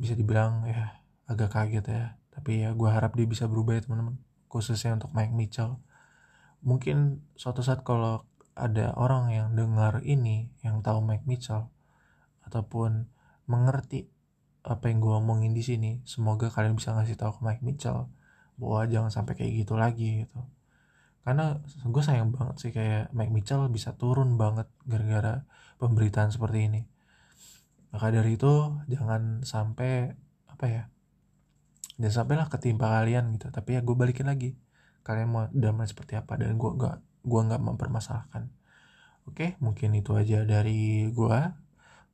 bisa 0.00 0.16
dibilang 0.16 0.64
ya 0.64 1.04
agak 1.28 1.52
kaget 1.52 1.86
ya. 1.86 2.04
Tapi 2.32 2.64
ya 2.64 2.72
gue 2.72 2.88
harap 2.88 3.12
dia 3.12 3.28
bisa 3.28 3.44
berubah 3.44 3.76
ya 3.76 3.84
teman-teman. 3.84 4.16
Khususnya 4.48 4.96
untuk 4.96 5.12
Mike 5.12 5.36
Mitchell. 5.36 5.76
Mungkin 6.64 7.20
suatu 7.36 7.60
saat 7.60 7.84
kalau 7.84 8.24
ada 8.56 8.92
orang 8.96 9.32
yang 9.32 9.48
dengar 9.52 10.00
ini 10.02 10.50
yang 10.64 10.80
tahu 10.80 11.00
Mike 11.04 11.24
Mitchell 11.28 11.68
ataupun 12.44 13.08
mengerti 13.46 14.10
apa 14.60 14.92
yang 14.92 15.00
gue 15.00 15.14
omongin 15.16 15.56
di 15.56 15.64
sini 15.64 16.04
semoga 16.04 16.52
kalian 16.52 16.76
bisa 16.76 16.92
ngasih 16.92 17.16
tahu 17.16 17.40
ke 17.40 17.42
Mike 17.46 17.64
Mitchell 17.64 18.12
bahwa 18.60 18.84
jangan 18.84 19.08
sampai 19.08 19.32
kayak 19.40 19.64
gitu 19.64 19.74
lagi 19.80 20.26
gitu. 20.26 20.40
Karena 21.24 21.56
gue 21.64 22.02
sayang 22.04 22.32
banget 22.32 22.56
sih 22.60 22.72
kayak 22.72 23.12
Mike 23.16 23.32
Mitchell 23.32 23.68
bisa 23.72 23.96
turun 23.96 24.36
banget 24.36 24.68
gara-gara 24.84 25.48
pemberitaan 25.80 26.28
seperti 26.28 26.68
ini 26.68 26.80
maka 27.90 28.06
dari 28.14 28.38
itu 28.38 28.78
jangan 28.86 29.42
sampai 29.42 30.14
apa 30.46 30.66
ya 30.66 30.82
jangan 32.00 32.24
sampailah 32.24 32.46
ketimpa 32.48 32.86
kalian 32.88 33.36
gitu. 33.36 33.52
Tapi 33.52 33.76
ya 33.76 33.80
gue 33.84 33.92
balikin 33.92 34.26
lagi. 34.30 34.56
Kalian 35.04 35.28
mau 35.28 35.44
damai 35.52 35.84
seperti 35.90 36.16
apa 36.16 36.40
dan 36.40 36.56
gue 36.56 36.70
gak 36.80 37.02
gue 37.20 37.40
nggak 37.40 37.60
mempermasalahkan. 37.60 38.48
Oke 39.28 39.60
mungkin 39.60 39.92
itu 39.92 40.16
aja 40.16 40.42
dari 40.48 41.12
gue 41.12 41.40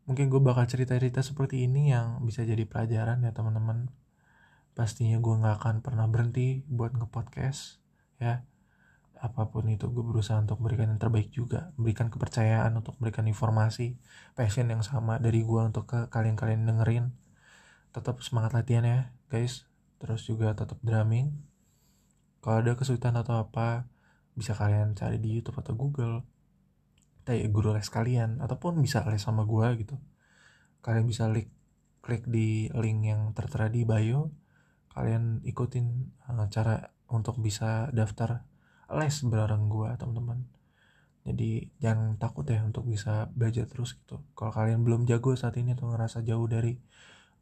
mungkin 0.07 0.31
gue 0.31 0.39
bakal 0.43 0.67
cerita-cerita 0.71 1.23
seperti 1.23 1.67
ini 1.67 1.91
yang 1.91 2.23
bisa 2.27 2.43
jadi 2.43 2.67
pelajaran 2.67 3.23
ya 3.23 3.31
teman-teman. 3.31 3.91
Pastinya 4.75 5.17
gue 5.23 5.35
nggak 5.39 5.57
akan 5.63 5.75
pernah 5.81 6.07
berhenti 6.11 6.67
buat 6.67 6.93
ngepodcast 6.93 7.81
ya 8.19 8.43
apa 9.27 9.51
pun 9.51 9.67
itu 9.67 9.91
gue 9.91 10.05
berusaha 10.07 10.39
untuk 10.39 10.63
memberikan 10.63 10.95
yang 10.95 11.01
terbaik 11.03 11.35
juga. 11.35 11.75
Memberikan 11.75 12.07
kepercayaan 12.07 12.71
untuk 12.79 12.95
memberikan 13.03 13.27
informasi 13.27 13.99
passion 14.39 14.71
yang 14.71 14.87
sama 14.87 15.19
dari 15.19 15.43
gue 15.43 15.63
untuk 15.63 15.91
ke 15.91 16.07
kalian-kalian 16.09 16.63
dengerin. 16.63 17.11
Tetap 17.91 18.23
semangat 18.23 18.55
latihan 18.55 18.87
ya 18.87 19.01
guys. 19.29 19.67
Terus 19.99 20.23
juga 20.25 20.55
tetap 20.55 20.79
drumming. 20.81 21.35
Kalau 22.41 22.63
ada 22.63 22.79
kesulitan 22.79 23.19
atau 23.19 23.43
apa 23.43 23.91
bisa 24.39 24.55
kalian 24.55 24.95
cari 24.95 25.19
di 25.19 25.35
YouTube 25.35 25.59
atau 25.59 25.75
Google. 25.75 26.23
Kayak 27.27 27.51
guru 27.51 27.75
les 27.75 27.91
kalian 27.91 28.39
ataupun 28.39 28.79
bisa 28.79 29.03
les 29.11 29.19
sama 29.19 29.43
gue 29.43 29.67
gitu. 29.83 29.99
Kalian 30.81 31.05
bisa 31.11 31.27
klik 31.27 31.51
klik 32.07 32.23
di 32.31 32.71
link 32.71 33.03
yang 33.03 33.35
tertera 33.35 33.67
di 33.67 33.83
bio. 33.83 34.31
Kalian 34.95 35.43
ikutin 35.43 36.15
uh, 36.31 36.47
cara 36.47 36.95
untuk 37.11 37.39
bisa 37.43 37.91
daftar 37.91 38.47
les 38.91 39.17
bareng 39.27 39.67
gue 39.67 39.91
teman-teman. 39.99 40.47
Jadi 41.27 41.67
jangan 41.83 42.15
takut 42.23 42.47
ya 42.47 42.63
untuk 42.63 42.87
bisa 42.87 43.27
belajar 43.35 43.67
terus 43.67 43.99
gitu. 43.99 44.23
Kalau 44.39 44.55
kalian 44.55 44.87
belum 44.87 45.11
jago 45.11 45.35
saat 45.35 45.59
ini 45.59 45.75
atau 45.75 45.91
ngerasa 45.91 46.23
jauh 46.23 46.47
dari 46.47 46.79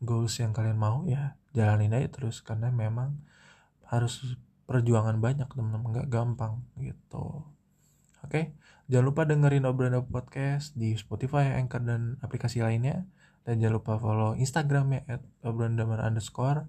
goals 0.00 0.40
yang 0.40 0.56
kalian 0.56 0.80
mau 0.80 1.04
ya 1.04 1.36
jalanin 1.52 1.92
aja 1.92 2.08
terus. 2.08 2.40
Karena 2.40 2.72
memang 2.72 3.20
harus 3.92 4.40
perjuangan 4.64 5.20
banyak 5.20 5.44
teman-teman. 5.44 6.00
Nggak 6.00 6.08
gampang 6.08 6.64
gitu. 6.80 7.44
Oke? 8.24 8.56
Jangan 8.88 9.04
lupa 9.04 9.28
dengerin 9.28 9.68
obrolan 9.68 10.00
podcast 10.08 10.72
di 10.72 10.96
Spotify 10.96 11.60
Anchor 11.60 11.84
dan 11.84 12.16
aplikasi 12.24 12.64
lainnya. 12.64 13.04
Dan 13.44 13.60
jangan 13.60 13.84
lupa 13.84 14.00
follow 14.00 14.32
Instagramnya 14.32 15.04
at 15.04 15.20
underscore. 15.44 16.64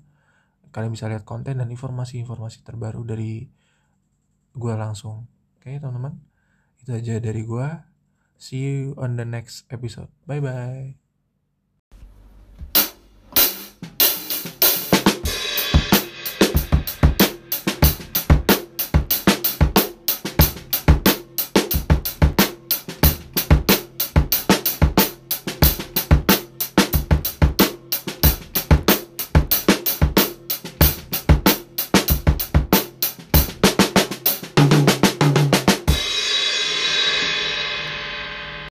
Kalian 0.75 0.91
bisa 0.91 1.07
lihat 1.07 1.23
konten 1.23 1.63
dan 1.63 1.71
informasi-informasi 1.71 2.67
terbaru 2.67 3.07
dari 3.07 3.47
gue 4.55 4.73
langsung 4.73 5.27
oke 5.59 5.69
teman-teman 5.69 6.15
itu 6.81 6.91
aja 6.95 7.19
dari 7.19 7.41
gue 7.43 7.67
see 8.39 8.61
you 8.61 8.93
on 8.99 9.15
the 9.15 9.25
next 9.25 9.65
episode. 9.71 10.11
Bye 10.27 10.43
bye 10.43 11.04